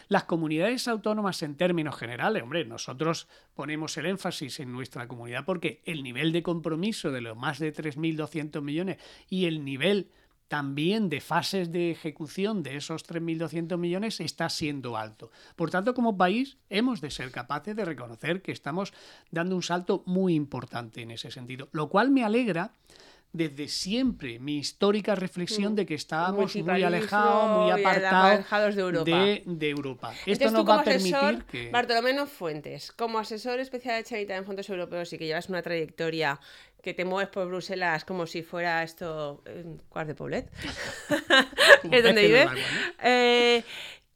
las 0.07 0.23
comunidades 0.23 0.87
autónomas 0.87 1.41
en 1.43 1.55
términos 1.55 1.95
generales, 1.95 2.43
hombre, 2.43 2.65
nosotros 2.65 3.27
ponemos 3.53 3.97
el 3.97 4.05
énfasis 4.05 4.59
en 4.59 4.71
nuestra 4.71 5.07
comunidad 5.07 5.45
porque 5.45 5.81
el 5.85 6.03
nivel 6.03 6.31
de 6.31 6.43
compromiso 6.43 7.11
de 7.11 7.21
los 7.21 7.37
más 7.37 7.59
de 7.59 7.73
3.200 7.73 8.61
millones 8.61 8.97
y 9.29 9.45
el 9.45 9.65
nivel 9.65 10.09
también 10.49 11.09
de 11.09 11.21
fases 11.21 11.71
de 11.71 11.91
ejecución 11.91 12.63
de 12.63 12.75
esos 12.75 13.05
3.200 13.05 13.77
millones 13.77 14.19
está 14.19 14.49
siendo 14.49 14.97
alto. 14.97 15.31
Por 15.55 15.69
tanto, 15.69 15.93
como 15.93 16.17
país 16.17 16.57
hemos 16.69 17.01
de 17.01 17.11
ser 17.11 17.31
capaces 17.31 17.75
de 17.75 17.85
reconocer 17.85 18.41
que 18.41 18.51
estamos 18.51 18.91
dando 19.29 19.55
un 19.55 19.63
salto 19.63 20.03
muy 20.07 20.33
importante 20.33 21.03
en 21.03 21.11
ese 21.11 21.29
sentido, 21.29 21.69
lo 21.71 21.87
cual 21.87 22.09
me 22.09 22.23
alegra 22.23 22.73
desde 23.31 23.67
siempre 23.67 24.39
mi 24.39 24.57
histórica 24.57 25.13
reflexión 25.13 25.73
mm. 25.73 25.75
de 25.75 25.85
que 25.85 25.93
estábamos 25.93 26.55
muy 26.55 26.83
alejados, 26.83 27.61
muy 27.61 27.85
apartados 27.85 28.75
de 28.75 28.81
Europa. 28.81 29.25
De, 29.45 29.69
Europa. 29.69 30.13
Esto 30.25 30.49
nos 30.49 30.67
va 30.67 30.81
a 30.81 30.83
permitir 30.83 31.43
que... 31.45 31.69
Bartolomé 31.69 32.25
Fuentes, 32.25 32.91
como 32.91 33.19
asesor 33.19 33.59
especial 33.59 33.97
de 33.97 34.03
Chanita 34.03 34.35
en 34.35 34.45
fondos 34.45 34.67
europeos 34.69 35.13
y 35.13 35.17
que 35.17 35.25
llevas 35.25 35.47
una 35.49 35.61
trayectoria 35.61 36.39
que 36.81 36.93
te 36.93 37.05
mueves 37.05 37.29
por 37.29 37.47
Bruselas 37.47 38.03
como 38.05 38.25
si 38.25 38.41
fuera 38.41 38.83
esto 38.83 39.43
Cuart 39.89 40.07
de 40.07 40.15
Poblet, 40.15 40.51
es 41.91 42.03
donde 42.03 42.21
vives. 42.25 42.49
Eh, 43.03 43.63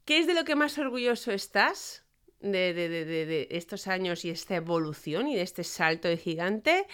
¿Qué 0.04 0.18
es 0.18 0.26
de 0.26 0.34
lo 0.34 0.44
que 0.44 0.56
más 0.56 0.76
orgulloso 0.78 1.30
estás? 1.30 2.03
De, 2.44 2.74
de, 2.74 2.88
de, 2.88 3.04
de, 3.04 3.48
estos 3.52 3.86
años 3.86 4.24
y 4.24 4.30
esta 4.30 4.54
evolución 4.56 5.26
y 5.28 5.34
de 5.34 5.42
este 5.42 5.64
salto 5.64 6.08
de 6.08 6.18
gigante. 6.18 6.86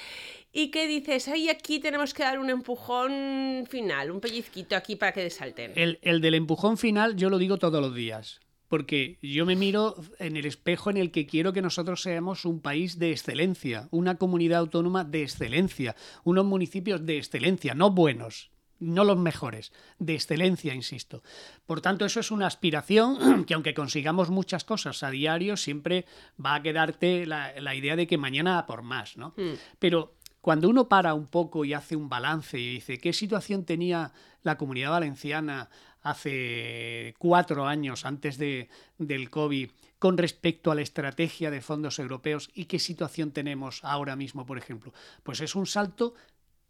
Y 0.53 0.71
que 0.71 0.87
dices, 0.87 1.27
ay, 1.29 1.49
aquí 1.49 1.81
tenemos 1.81 2.15
que 2.15 2.23
dar 2.23 2.39
un 2.39 2.51
empujón 2.51 3.67
final, 3.69 4.11
un 4.11 4.21
pellizquito 4.21 4.77
aquí 4.77 4.97
para 4.97 5.13
que 5.13 5.23
desalten. 5.23 5.73
El, 5.75 5.99
el 6.03 6.21
del 6.21 6.35
empujón 6.35 6.79
final 6.79 7.17
yo 7.17 7.31
lo 7.31 7.39
digo 7.39 7.59
todos 7.59 7.81
los 7.81 7.95
días 7.95 8.41
porque 8.71 9.19
yo 9.21 9.45
me 9.47 9.57
miro 9.57 9.97
en 10.21 10.37
el 10.37 10.47
espejo 10.47 10.91
en 10.91 10.97
el 10.97 11.11
que 11.11 11.27
quiero 11.27 11.53
que 11.53 11.61
nosotros 11.61 12.03
seamos 12.03 12.45
un 12.45 12.61
país 12.61 13.01
de 13.01 13.11
excelencia, 13.11 13.89
una 13.91 14.15
comunidad 14.15 14.61
autónoma 14.61 15.03
de 15.03 15.23
excelencia, 15.23 15.97
unos 16.23 16.45
municipios 16.45 17.05
de 17.05 17.19
excelencia, 17.19 17.75
no 17.75 17.91
buenos, 17.91 18.53
no 18.81 19.05
los 19.05 19.19
mejores, 19.19 19.73
de 19.99 20.15
excelencia, 20.15 20.75
insisto. 20.75 21.23
Por 21.67 21.81
tanto, 21.81 22.05
eso 22.05 22.21
es 22.21 22.31
una 22.31 22.47
aspiración 22.47 23.45
que 23.47 23.55
aunque 23.55 23.75
consigamos 23.75 24.31
muchas 24.31 24.65
cosas 24.65 25.03
a 25.03 25.11
diario, 25.11 25.57
siempre 25.57 26.07
va 26.45 26.57
a 26.57 26.63
quedarte 26.63 27.27
la, 27.27 27.53
la 27.61 27.75
idea 27.75 27.95
de 27.95 28.07
que 28.07 28.19
mañana 28.19 28.67
por 28.67 28.83
más, 28.83 29.17
¿no? 29.17 29.35
Mm. 29.37 29.55
Pero 29.79 30.15
cuando 30.41 30.69
uno 30.69 30.89
para 30.89 31.15
un 31.15 31.27
poco 31.27 31.65
y 31.65 31.75
hace 31.75 31.97
un 31.97 32.09
balance 32.09 32.59
y 32.59 32.75
dice 32.75 32.99
qué 32.99 33.13
situación 33.13 33.65
tenía 33.65 34.13
la 34.43 34.57
comunidad 34.57 34.91
valenciana 34.91 35.69
hace 36.03 37.15
cuatro 37.19 37.67
años 37.67 38.07
antes 38.07 38.39
de, 38.39 38.69
del 38.97 39.29
COVID 39.29 39.71
con 39.99 40.17
respecto 40.17 40.71
a 40.71 40.75
la 40.75 40.81
estrategia 40.81 41.51
de 41.51 41.61
fondos 41.61 41.99
europeos 41.99 42.51
y 42.55 42.65
qué 42.65 42.79
situación 42.79 43.33
tenemos 43.33 43.85
ahora 43.85 44.17
mismo, 44.17 44.47
por 44.47 44.57
ejemplo, 44.57 44.95
pues 45.23 45.41
es 45.41 45.55
un 45.55 45.67
salto 45.67 46.15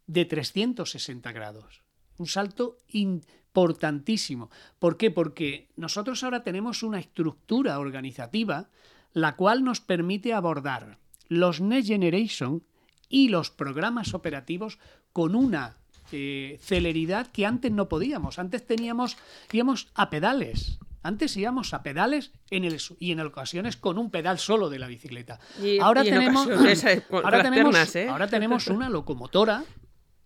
de 0.07 0.25
360 0.25 1.31
grados. 1.31 1.83
Un 2.21 2.27
salto 2.27 2.77
importantísimo. 2.89 4.51
¿Por 4.79 4.99
qué? 4.99 5.11
Porque 5.11 5.69
nosotros 5.77 6.23
ahora 6.23 6.43
tenemos 6.43 6.83
una 6.83 7.01
estructura 7.01 7.79
organizativa 7.79 8.69
la 9.13 9.37
cual 9.37 9.65
nos 9.65 9.81
permite 9.81 10.35
abordar 10.35 10.99
los 11.29 11.63
Next 11.63 11.89
Generation 11.89 12.63
y 13.09 13.29
los 13.31 13.51
programas 13.51 14.13
operativos 14.13 14.79
con 15.15 15.35
una 15.35 15.79
eh, 16.13 16.59
celeridad 16.61 17.29
que 17.29 17.47
antes 17.47 17.73
no 17.73 17.89
podíamos. 17.89 18.39
Antes 18.39 18.67
teníamos, 18.67 19.17
íbamos 19.51 19.89
a 19.95 20.11
pedales. 20.11 20.79
Antes 21.03 21.35
íbamos 21.39 21.73
a 21.73 21.83
pedales 21.83 22.33
en 22.51 22.65
el, 22.65 22.79
y 22.99 23.13
en 23.13 23.21
ocasiones 23.21 23.79
con 23.79 23.97
un 23.97 24.11
pedal 24.11 24.39
solo 24.39 24.69
de 24.69 24.79
la 24.79 24.87
bicicleta. 24.87 25.41
ahora, 25.81 26.05
tenemos, 26.05 26.47
ahora, 26.47 27.43
tenemos, 27.43 27.97
¿eh? 27.97 28.09
ahora 28.09 28.27
tenemos 28.29 28.67
una 28.67 28.91
locomotora 28.91 29.65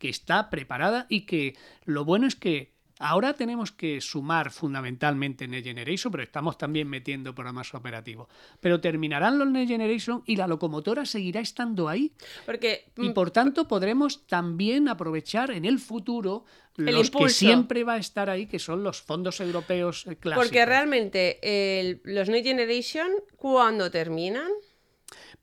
que 0.04 0.10
está 0.10 0.50
preparada 0.50 1.06
y 1.08 1.22
que 1.22 1.56
lo 1.86 2.04
bueno 2.04 2.26
es 2.26 2.36
que 2.36 2.74
Ahora 3.00 3.34
tenemos 3.34 3.72
que 3.72 4.00
sumar 4.00 4.52
fundamentalmente 4.52 5.48
Next 5.48 5.66
Generation, 5.66 6.12
pero 6.12 6.22
estamos 6.22 6.56
también 6.56 6.88
metiendo 6.88 7.34
programas 7.34 7.74
operativos. 7.74 8.28
Pero 8.60 8.80
terminarán 8.80 9.36
los 9.36 9.48
Next 9.48 9.68
Generation 9.68 10.22
y 10.26 10.36
la 10.36 10.46
locomotora 10.46 11.04
seguirá 11.04 11.40
estando 11.40 11.88
ahí. 11.88 12.12
Porque, 12.46 12.92
y 12.96 13.10
por 13.10 13.32
tanto 13.32 13.66
podremos 13.66 14.28
también 14.28 14.88
aprovechar 14.88 15.50
en 15.50 15.64
el 15.64 15.80
futuro 15.80 16.44
los 16.76 17.10
que 17.10 17.30
siempre 17.30 17.82
va 17.82 17.94
a 17.94 17.98
estar 17.98 18.30
ahí, 18.30 18.46
que 18.46 18.60
son 18.60 18.84
los 18.84 19.02
fondos 19.02 19.40
europeos 19.40 20.04
clásicos. 20.20 20.34
Porque 20.34 20.64
realmente 20.64 22.00
los 22.04 22.28
Next 22.28 22.46
Generation, 22.46 23.10
¿cuándo 23.36 23.90
terminan? 23.90 24.52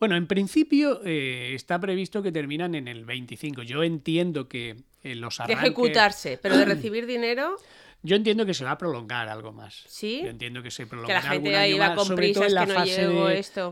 Bueno, 0.02 0.16
en 0.16 0.26
principio 0.26 1.00
eh, 1.06 1.52
está 1.54 1.80
previsto 1.80 2.24
que 2.24 2.32
terminan 2.32 2.74
en 2.74 2.88
el 2.88 3.06
25. 3.06 3.62
Yo 3.62 3.84
entiendo 3.84 4.48
que 4.48 4.78
eh, 5.04 5.14
los 5.14 5.40
arranques... 5.40 5.62
De 5.62 5.68
ejecutarse, 5.68 6.40
pero 6.42 6.58
de 6.58 6.66
recibir 6.74 7.06
dinero... 7.06 7.56
Yo 8.02 8.16
entiendo 8.16 8.48
que 8.48 8.56
se 8.56 8.66
va 8.66 8.72
a 8.72 8.78
prolongar 8.80 9.30
algo 9.30 9.52
más. 9.52 9.84
Sí. 9.86 10.22
Yo 10.24 10.30
entiendo 10.30 10.64
que 10.64 10.72
se 10.72 10.88
prolongará 10.88 11.20
que 11.22 11.28
la 11.28 11.32
gente 11.34 11.56
ahí 11.56 11.78
va 11.78 11.94
con 11.94 12.08
sobre 12.08 12.34
todo 12.34 12.46
en 12.46 12.56
la 12.56 12.66
fase 12.66 13.08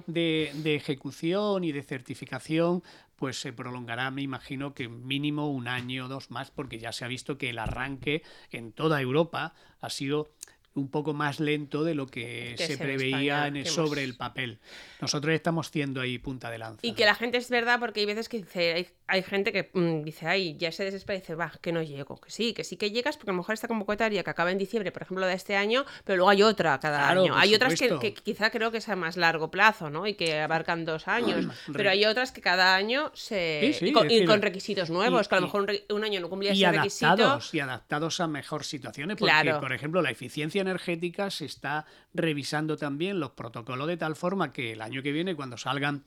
de, 0.06 0.52
de, 0.54 0.76
ejecución 0.76 1.64
y 1.64 1.72
de 1.72 1.82
certificación, 1.82 2.84
pues 3.16 3.42
se 3.42 3.52
prolongará, 3.52 4.12
me 4.12 4.22
imagino 4.22 4.76
que 4.76 4.88
mínimo 4.88 5.50
un 5.50 5.68
año 5.68 6.06
o 6.06 6.08
dos 6.10 6.30
más, 6.30 6.52
porque 6.52 6.78
ya 6.78 6.92
se 6.92 7.06
ha 7.06 7.08
visto 7.08 7.40
que 7.40 7.50
el 7.50 7.58
arranque 7.58 8.22
en 8.52 8.72
toda 8.72 9.02
Europa 9.02 9.56
ha 9.82 9.90
sido 9.90 10.30
un 10.76 10.90
poco 10.90 11.14
más 11.14 11.40
lento 11.40 11.84
de 11.84 11.96
lo 11.96 12.08
que, 12.08 12.56
se 12.58 12.78
preveía 12.78 13.52
sobre 13.66 14.04
el 14.04 14.16
papel. 14.16 14.60
Nosotros 15.02 15.34
estamos 15.34 15.68
siendo 15.68 16.02
ahí 16.02 16.18
punta 16.18 16.50
de 16.52 16.58
lanza. 16.58 16.80
Y 16.86 16.94
que 16.94 17.06
la 17.06 17.16
gente 17.16 17.38
es 17.38 17.50
verdad, 17.50 17.80
porque 17.80 18.02
hay 18.02 18.06
veces 18.06 18.30
que 18.30 18.38
dice, 18.38 18.92
hay, 19.08 19.24
gente 19.24 19.52
que 19.52 19.70
mm, 19.74 20.04
dice, 20.04 20.28
ay, 20.28 20.56
ya 20.58 20.72
se 20.72 20.84
desespera 20.84 21.18
y 21.18 21.22
dice, 21.22 21.36
va, 21.36 21.52
que 21.62 21.72
no 21.72 21.82
llego. 21.82 22.20
Que 22.20 22.32
sí, 22.32 22.54
que 22.54 22.64
sí 22.64 22.78
que 22.78 22.92
llegas, 22.92 23.18
porque 23.18 23.32
a 23.32 23.34
lo 23.34 23.38
mejor 23.38 23.54
esta 23.54 23.68
convocatoria 23.68 24.24
que 24.24 24.30
acaba 24.30 24.52
en 24.52 24.58
diciembre, 24.58 24.92
por 24.92 25.02
ejemplo, 25.02 25.26
de 25.26 25.34
este 25.34 25.56
año, 25.56 25.86
pero 26.04 26.18
luego 26.18 26.30
hay 26.30 26.44
otra 26.44 26.80
cada 26.80 27.10
año. 27.10 27.36
Hay 27.36 27.56
otras 27.56 27.80
que, 27.80 28.14
quizá 28.14 28.50
creo 28.50 28.72
que 28.72 28.78
es 28.78 28.90
a 28.90 28.96
más 28.96 29.18
largo 29.18 29.52
plazo, 29.52 29.90
¿no? 29.90 30.06
Y 30.06 30.14
que 30.14 30.40
abarcan 30.40 30.86
dos 30.86 31.08
años. 31.08 31.46
pero 31.74 31.90
hay 31.90 32.06
otras 32.06 32.32
que 32.32 32.42
cada 32.42 32.76
año 32.76 33.12
se. 33.14 33.76
y, 33.82 34.26
con, 34.26 34.42
requisitos 34.42 34.90
nuevos, 34.90 35.28
que 35.28 35.36
a 35.36 35.40
lo 35.40 35.48
mejor 35.48 35.72
un, 35.90 36.04
año 36.04 36.22
no 36.22 36.30
cumplía 36.30 36.52
ese 36.52 36.66
adaptados, 36.66 37.54
Y 37.54 37.60
adaptados 37.60 38.20
a 38.20 38.28
mejor 38.28 38.64
situaciones, 38.64 39.18
porque, 39.18 39.54
por 39.60 39.74
ejemplo, 39.74 40.02
la 40.02 40.12
eficiencia 40.12 40.59
energética 40.62 41.30
se 41.30 41.46
está 41.46 41.86
revisando 42.14 42.78
también 42.78 43.20
los 43.20 43.32
protocolos 43.32 43.88
de 43.88 43.98
tal 43.98 44.16
forma 44.16 44.54
que 44.54 44.74
el 44.74 44.82
año 44.82 45.02
que 45.02 45.12
viene, 45.12 45.36
cuando 45.36 45.58
salgan 45.58 46.04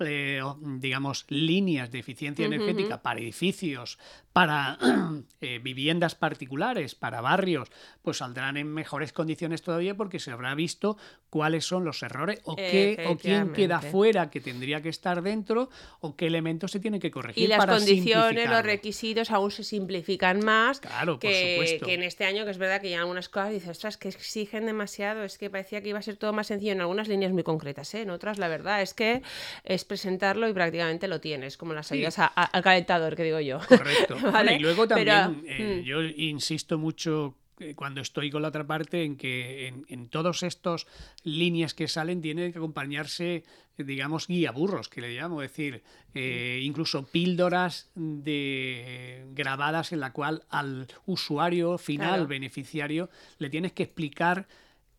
eh, 0.00 0.40
digamos, 0.60 1.24
líneas 1.28 1.90
de 1.90 2.00
eficiencia 2.00 2.46
energética 2.46 3.02
para 3.02 3.20
edificios, 3.20 3.98
para 4.32 4.78
eh, 5.40 5.60
viviendas 5.60 6.14
particulares, 6.16 6.94
para 6.94 7.20
barrios, 7.20 7.68
pues 8.02 8.18
saldrán 8.18 8.56
en 8.56 8.66
mejores 8.66 9.12
condiciones 9.12 9.62
todavía 9.62 9.96
porque 9.96 10.18
se 10.18 10.32
habrá 10.32 10.54
visto 10.54 10.96
cuáles 11.30 11.64
son 11.64 11.84
los 11.84 12.02
errores 12.02 12.40
o 12.44 12.56
qué 12.56 13.06
o 13.08 13.16
quién 13.16 13.52
queda 13.52 13.80
fuera 13.80 14.30
que 14.30 14.40
tendría 14.40 14.82
que 14.82 14.88
estar 14.88 15.22
dentro 15.22 15.70
o 16.00 16.16
qué 16.16 16.26
elementos 16.26 16.72
se 16.72 16.80
tienen 16.80 17.00
que 17.00 17.10
corregir. 17.10 17.44
Y 17.44 17.46
las 17.46 17.64
condiciones, 17.64 18.50
los 18.50 18.62
requisitos 18.62 19.30
aún 19.30 19.50
se 19.50 19.62
simplifican 19.62 20.44
más 20.44 20.80
claro, 20.80 21.18
que, 21.18 21.80
que, 21.84 21.94
en 21.94 22.02
este 22.02 22.24
año, 22.24 22.44
que 22.44 22.50
es 22.50 22.58
verdad 22.58 22.80
que 22.80 22.88
hay 22.88 22.94
algunas 22.94 23.28
cosas 23.28 23.52
dices, 23.52 23.70
ostras, 23.70 23.96
que 23.96 24.08
exigen 24.08 24.66
demasiado, 24.66 25.22
es 25.22 25.38
que 25.38 25.50
parecía 25.50 25.80
que 25.82 25.90
iba 25.90 25.98
a 25.98 26.02
ser 26.02 26.16
todo 26.16 26.32
más 26.32 26.48
sencillo 26.48 26.72
en 26.72 26.80
algunas 26.80 27.08
líneas 27.08 27.32
muy 27.32 27.42
concretas, 27.42 27.94
¿eh? 27.94 28.02
en 28.02 28.10
otras 28.10 28.38
la 28.38 28.48
verdad 28.48 28.82
es 28.82 28.94
que 28.94 29.22
es 29.62 29.83
presentarlo 29.84 30.48
y 30.48 30.52
prácticamente 30.52 31.08
lo 31.08 31.20
tienes, 31.20 31.56
como 31.56 31.74
las 31.74 31.90
ayudas 31.92 32.18
al 32.18 32.62
calentador, 32.62 33.14
que 33.16 33.24
digo 33.24 33.40
yo. 33.40 33.60
Correcto. 33.68 34.16
Y 34.54 34.58
luego 34.58 34.86
también, 34.86 35.42
eh, 35.46 35.80
mm. 35.80 35.84
yo 35.84 36.02
insisto 36.02 36.78
mucho 36.78 37.34
eh, 37.58 37.74
cuando 37.74 38.00
estoy 38.00 38.30
con 38.30 38.42
la 38.42 38.48
otra 38.48 38.66
parte 38.66 39.04
en 39.04 39.16
que 39.16 39.68
en, 39.68 39.86
en 39.88 40.08
todos 40.08 40.42
estos 40.42 40.86
líneas 41.22 41.72
que 41.74 41.88
salen 41.88 42.20
tienen 42.20 42.52
que 42.52 42.58
acompañarse 42.58 43.44
digamos 43.76 44.28
guía 44.28 44.52
burros 44.52 44.88
que 44.88 45.00
le 45.00 45.14
llamo 45.14 45.42
es 45.42 45.50
decir 45.50 45.82
eh, 46.14 46.60
incluso 46.62 47.04
píldoras 47.06 47.90
de 47.94 49.24
grabadas 49.32 49.92
en 49.92 50.00
la 50.00 50.12
cual 50.12 50.44
al 50.48 50.86
usuario 51.06 51.76
final 51.78 52.08
Claro. 52.10 52.26
beneficiario 52.28 53.10
le 53.38 53.50
tienes 53.50 53.72
que 53.72 53.84
explicar 53.84 54.46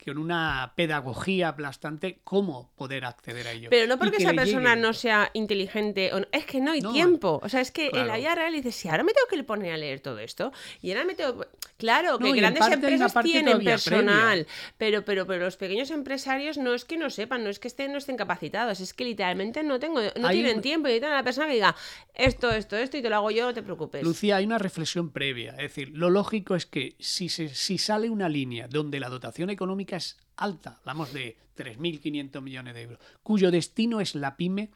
con 0.03 0.17
una 0.17 0.73
pedagogía 0.75 1.49
aplastante 1.49 2.19
cómo 2.23 2.71
poder 2.75 3.05
acceder 3.05 3.47
a 3.47 3.51
ello 3.53 3.69
Pero 3.69 3.88
no 3.88 3.97
porque 3.97 4.17
que 4.17 4.23
esa 4.23 4.34
persona 4.34 4.71
llegue. 4.75 4.81
no 4.81 4.93
sea 4.93 5.31
inteligente, 5.34 6.13
o 6.13 6.19
no- 6.19 6.27
es 6.31 6.45
que 6.45 6.60
no 6.62 6.71
hay 6.71 6.81
No, 6.81 6.91
tiempo. 6.93 7.39
O 7.43 7.49
sea, 7.49 7.62
es 7.62 7.71
que 7.71 7.88
en 7.88 7.95
la 7.95 8.03
claro. 8.15 8.19
vida 8.19 8.36
real 8.36 8.53
dices, 8.53 8.75
si 8.75 8.88
ahora 8.89 9.03
me 9.03 9.13
tengo 9.13 9.27
que 9.29 9.43
poner 9.43 9.73
a 9.73 9.77
leer 9.77 9.99
todo 9.99 10.19
esto, 10.19 10.51
y 10.81 10.91
ahora 10.91 11.05
me 11.05 11.15
tengo... 11.15 11.45
Claro, 11.77 12.17
que 12.19 12.29
No, 12.29 12.34
grandes 12.34 12.60
parte 12.62 12.75
empresas 12.75 13.13
tienen 13.23 13.62
personal, 13.63 14.47
pero, 14.77 15.03
pero, 15.03 15.25
pero 15.27 15.43
los 15.45 15.58
pequeños 15.58 15.91
empresarios 15.91 16.58
no 16.58 16.73
es 16.73 16.86
que 16.86 16.97
no 16.97 17.10
sepan, 17.10 17.43
no 17.43 17.49
es 17.49 17.60
que 17.60 17.67
estén, 17.67 17.91
no 17.91 17.97
estén 17.97 18.15
capacitados, 18.15 18.79
es 18.79 18.93
que 18.93 19.03
literalmente 19.03 19.62
no 19.62 19.77
tengo, 19.79 19.99
no 20.01 20.27
Hay 20.27 20.36
tienen 20.38 20.58
un- 20.58 20.62
tiempo 20.62 20.88
y 20.88 20.91
necesitan 20.91 21.12
a 21.12 21.15
la 21.15 21.23
persona 21.23 21.47
que 21.47 21.53
diga, 21.55 21.75
esto, 22.13 22.51
esto, 22.51 22.77
esto, 22.77 22.95
y 22.97 23.01
te 23.01 23.10
lo 23.10 23.17
hago 23.17 23.31
yo, 23.31 23.45
no 23.47 23.53
te 23.53 23.62
preocupes. 23.62 24.03
Lucía, 24.03 24.38
hay 24.38 24.45
una 24.45 24.58
reflexión 24.58 25.10
previa. 25.12 25.51
Es 25.51 25.58
decir, 25.58 25.89
lo 25.93 26.10
lógico 26.10 26.55
es 26.55 26.65
que 26.65 26.95
si, 26.99 27.27
se- 27.27 27.49
si 27.53 27.77
sale 27.77 28.10
una 28.10 28.29
línea 28.29 28.67
donde 28.69 28.99
la 29.01 29.10
dotación 29.10 29.49
económica 29.49 29.84
es 29.93 30.17
alta, 30.37 30.77
hablamos 30.79 31.13
de 31.13 31.37
3.500 31.57 32.41
millones 32.41 32.73
de 32.73 32.81
euros, 32.81 32.99
cuyo 33.23 33.51
destino 33.51 34.01
es 34.01 34.15
la 34.15 34.35
pyme, 34.35 34.71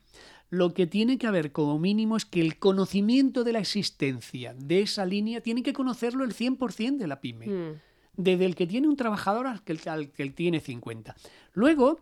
lo 0.50 0.74
que 0.74 0.88
tiene 0.88 1.18
que 1.18 1.28
haber 1.28 1.52
como 1.52 1.78
mínimo 1.80 2.18
es 2.18 2.26
que 2.26 2.42
el 2.42 2.58
conocimiento 2.58 3.44
de 3.44 3.54
la 3.54 3.60
existencia 3.60 4.54
de 4.56 4.82
esa 4.82 5.06
línea 5.06 5.42
tiene 5.42 5.64
que 5.64 5.74
conocerlo 5.74 6.24
el 6.24 6.34
100% 6.34 6.98
de 6.98 7.08
la 7.08 7.22
pyme. 7.22 7.48
Mm. 7.48 7.82
Desde 8.18 8.46
el 8.46 8.56
que 8.56 8.68
tiene 8.68 8.88
un 8.88 8.98
trabajador 8.98 9.48
al 9.48 9.64
que, 9.64 9.78
al 9.90 10.12
que 10.12 10.30
tiene 10.32 10.60
50. 10.60 11.16
Luego, 11.54 12.00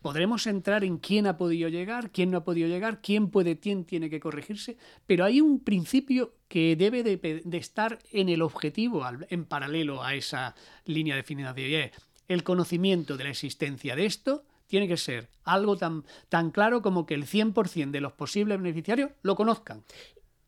podremos 0.00 0.46
entrar 0.46 0.84
en 0.84 0.98
quién 0.98 1.26
ha 1.26 1.36
podido 1.36 1.68
llegar, 1.68 2.10
quién 2.10 2.30
no 2.30 2.38
ha 2.38 2.44
podido 2.44 2.68
llegar, 2.68 3.02
quién 3.02 3.28
puede, 3.28 3.58
quién 3.58 3.84
tiene 3.84 4.08
que 4.08 4.20
corregirse, 4.20 4.76
pero 5.06 5.24
hay 5.24 5.40
un 5.40 5.60
principio 5.60 6.34
que 6.48 6.76
debe 6.76 7.02
de, 7.02 7.42
de 7.44 7.58
estar 7.58 7.98
en 8.12 8.28
el 8.28 8.42
objetivo, 8.42 9.04
en 9.28 9.44
paralelo 9.44 10.02
a 10.02 10.14
esa 10.14 10.54
línea 10.86 11.16
de 11.16 11.24
y 11.56 11.74
es 11.74 11.92
El 12.28 12.44
conocimiento 12.44 13.16
de 13.16 13.24
la 13.24 13.30
existencia 13.30 13.96
de 13.96 14.06
esto 14.06 14.44
tiene 14.66 14.88
que 14.88 14.96
ser 14.96 15.28
algo 15.44 15.76
tan, 15.76 16.04
tan 16.28 16.50
claro 16.50 16.80
como 16.80 17.04
que 17.04 17.14
el 17.14 17.26
100% 17.26 17.90
de 17.90 18.00
los 18.00 18.12
posibles 18.12 18.58
beneficiarios 18.58 19.10
lo 19.22 19.36
conozcan. 19.36 19.82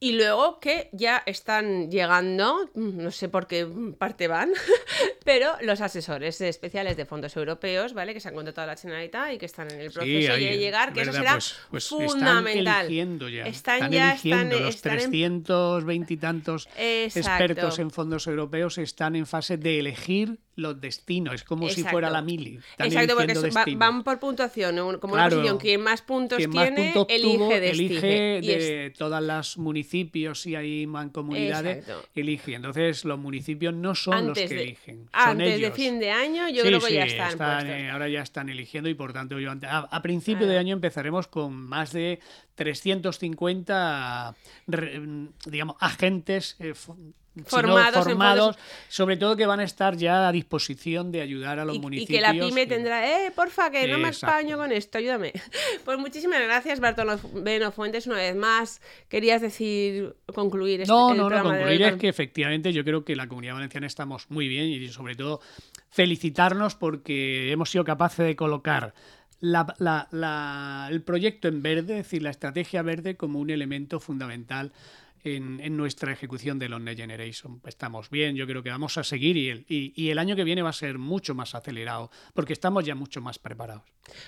Y 0.01 0.13
luego 0.13 0.61
que 0.61 0.91
ya 0.93 1.23
están 1.25 1.91
llegando, 1.91 2.69
no 2.75 3.11
sé 3.11 3.29
por 3.31 3.47
qué 3.47 3.67
parte 3.99 4.29
van, 4.29 4.53
pero 5.25 5.53
los 5.63 5.81
asesores 5.81 6.41
especiales 6.43 6.97
de 6.99 7.07
fondos 7.07 7.35
europeos, 7.37 7.95
¿vale? 7.95 8.13
Que 8.13 8.21
se 8.21 8.29
han 8.29 8.35
contratado 8.35 8.69
a 8.69 8.75
la 8.75 8.77
Generalitat 8.79 9.33
y 9.33 9.39
que 9.39 9.47
están 9.47 9.71
en 9.71 9.81
el 9.81 9.91
proceso 9.93 10.33
de 10.35 10.59
llegar, 10.59 10.93
que 10.93 11.03
eso 11.03 11.13
será 11.13 11.33
Pues- 11.35 11.57
pues 11.71 11.89
fundamental. 11.89 12.93
Están 12.93 13.29
ya. 13.31 13.47
Están 13.47 13.91
ya, 13.93 14.11
eligiendo 14.13 14.57
están- 14.57 14.65
los 14.67 14.75
están 14.75 14.93
en- 15.01 15.11
320 15.11 16.15
y 16.15 16.17
tantos 16.19 16.69
Exacto. 16.77 17.19
expertos 17.45 17.79
en 17.79 17.91
fondos 17.91 18.27
europeos 18.27 18.77
están 18.79 19.17
en 19.17 19.27
fase 19.27 19.57
de 19.57 19.79
elegir 19.79 20.39
los 20.57 20.81
destinos. 20.81 21.35
Es 21.35 21.45
como 21.45 21.69
si 21.69 21.83
fuera 21.85 22.11
la 22.11 22.23
mili. 22.23 22.59
Están 22.71 22.87
Exacto, 22.87 23.15
porque 23.17 23.33
eso 23.33 23.49
va- 23.51 23.65
van 23.77 24.05
por 24.05 24.19
puntuación, 24.21 24.79
un- 24.79 24.99
como 24.99 25.15
una 25.15 25.25
Claro. 25.25 25.37
posición. 25.37 25.59
Quien 25.59 25.81
más 25.81 26.03
puntos 26.03 26.39
Quien 26.39 26.51
más 26.51 26.69
tiene, 26.69 26.93
puntos 26.93 27.07
elige 27.15 27.37
tuvo, 27.39 27.49
destino. 27.49 27.91
elige 27.91 28.41
Y 28.43 28.51
es- 28.51 28.59
de 28.69 28.93
todas 28.97 29.23
las 29.23 29.59
municipios 29.59 30.47
y 30.47 30.55
hay 30.55 30.87
mancomunidades, 30.87 31.79
Exacto. 31.79 32.09
elige. 32.15 32.55
Entonces 32.55 33.05
los 33.05 33.19
municipios 33.19 33.75
no 33.75 33.95
son 33.95 34.15
los 34.29 34.39
antes 34.39 34.49
que 34.49 34.55
de, 34.55 34.63
eligen, 34.63 34.97
son 35.13 35.29
antes 35.31 35.47
de 35.49 35.55
ellos. 35.55 35.75
fin 35.75 35.99
de 35.99 36.11
año, 36.11 36.49
yo 36.49 36.63
Sí, 36.63 36.69
creo 36.69 36.81
que 36.81 36.87
sí, 36.87 36.95
ya 36.95 37.05
están, 37.05 37.37
puestos. 37.39 37.65
eh, 37.65 37.91
ahora 37.91 38.09
ya 38.09 38.23
están 38.23 38.49
eligiendo 38.49 38.89
y 38.89 38.95
por 38.95 39.13
tanto 39.13 39.39
yo 39.41 39.51
ante- 39.51 39.67
a, 39.67 39.79
a 39.79 40.03
principio 40.03 40.47
Ah. 40.47 40.51
de 40.51 40.59
año 40.59 40.75
empezaremos 40.75 41.27
con 41.29 41.53
más 41.55 41.93
de 41.93 42.21
350 42.55 44.35
re- 44.67 45.01
mm, 45.01 45.29
digamos 45.47 45.77
agentes 45.81 46.57
eh, 46.61 46.75
Formados 47.47 48.57
sobre 48.89 49.17
todo 49.17 49.37
que 49.37 49.45
van 49.45 49.59
a 49.59 49.65
estar 49.65 49.97
ya 49.97 50.29
a 50.29 50.31
disposición 50.33 51.11
de 51.11 51.21
ayudar 51.21 51.59
a 51.59 51.65
los 51.65 51.75
Y, 51.75 51.79
y 51.79 51.83
municipios. 51.83 52.17
que 52.17 52.21
la 52.21 52.31
pyme 52.33 52.63
y- 52.63 52.67
tendrá, 52.69 53.27
eh, 53.27 53.33
porfa, 53.33 53.73
que 53.73 53.89
no 53.89 53.99
me 53.99 54.11
españo 54.11 54.57
con 54.57 54.71
esto, 54.71 54.99
ayúdame. 54.99 55.33
Pues 55.85 55.99
muchísimas 55.99 56.41
gracias, 56.43 56.79
Bartolo 56.79 57.19
Beno 57.33 57.73
Fuentes, 57.73 58.07
una 58.07 58.17
vez 58.19 58.37
más. 58.37 58.81
Querías 59.09 59.43
decir, 59.43 60.15
concluir 60.33 60.83
este 60.83 60.93
No, 60.93 61.13
no, 61.13 61.29
no, 61.29 61.43
concluir 61.43 61.83
es 61.83 61.95
que 61.97 62.09
efectivamente 62.09 62.73
yo 62.73 62.85
creo 62.85 63.05
que 63.05 63.17
la 63.17 63.27
comunidad 63.27 63.55
valenciana 63.55 63.89
estamos 63.89 64.31
muy 64.31 64.47
bien 64.47 64.67
y 64.67 64.87
sobre 64.89 65.17
todo 65.17 65.41
felicitarnos 65.91 66.77
porque 66.77 67.51
hemos 67.51 67.69
sido 67.71 67.83
capaces 67.85 68.25
de 68.27 68.37
colocar 68.37 68.95
la- 69.41 69.75
la- 69.79 70.09
la- 70.11 70.89
el 70.91 71.03
proyecto 71.03 71.49
en 71.49 71.63
verde, 71.63 71.99
es 71.99 72.05
decir, 72.05 72.23
la 72.23 72.31
estrategia 72.31 72.83
verde 72.83 73.17
como 73.17 73.39
un 73.41 73.51
elemento 73.51 74.01
fundamental 74.01 74.73
en, 75.27 75.59
en 75.61 75.75
nuestra 75.79 76.13
ejecución 76.13 76.59
de 76.59 76.69
los 76.69 76.83
Next 76.83 77.01
Generation. 77.01 77.59
Estamos 77.65 78.11
bien, 78.11 78.37
yo 78.37 78.47
creo 78.47 78.63
que 78.63 78.69
vamos 78.69 78.99
a 78.99 79.05
seguir 79.05 79.39
y 79.39 79.49
el, 79.49 79.65
y- 79.71 79.95
y 79.97 80.11
el 80.11 80.19
año 80.19 80.37
que 80.37 80.45
viene 80.45 80.61
va 80.61 80.69
a 80.69 80.75
ser 80.75 80.99
mucho 80.99 81.35
más 81.35 81.55
acelerado 81.55 82.11
porque 82.35 82.53
estamos 82.53 82.85
ya 82.85 82.95
mucho 82.95 83.23
más 83.23 83.39
preparados. 83.39 83.85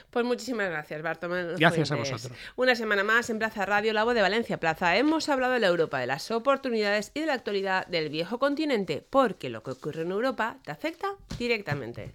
Pues 0.09 0.25
muchísimas 0.25 0.71
gracias, 0.71 1.03
Bartolomé. 1.03 1.55
Gracias 1.59 1.93
a 1.93 1.97
vosotros. 1.97 2.33
Una 2.57 2.75
semana 2.75 3.05
más 3.05 3.29
en 3.29 3.39
Plaza 3.39 3.67
Radio, 3.67 3.93
La 3.93 4.05
Voz 4.05 4.15
de 4.15 4.23
Valencia 4.23 4.59
Plaza. 4.59 4.97
Hemos 4.97 5.29
hablado 5.29 5.53
de 5.53 5.61
la 5.61 5.67
Europa, 5.67 5.99
de 6.01 6.07
las 6.07 6.31
oportunidades 6.31 7.13
y 7.13 7.21
de 7.21 7.27
la 7.27 7.35
actualidad 7.35 7.87
del 7.89 8.09
viejo 8.09 8.39
continente, 8.39 9.05
porque 9.11 9.51
lo 9.51 9.63
que 9.63 9.73
ocurre 9.73 10.01
en 10.01 10.13
Europa 10.13 10.61
te 10.65 10.71
afecta 10.71 11.09
directamente. 11.39 12.15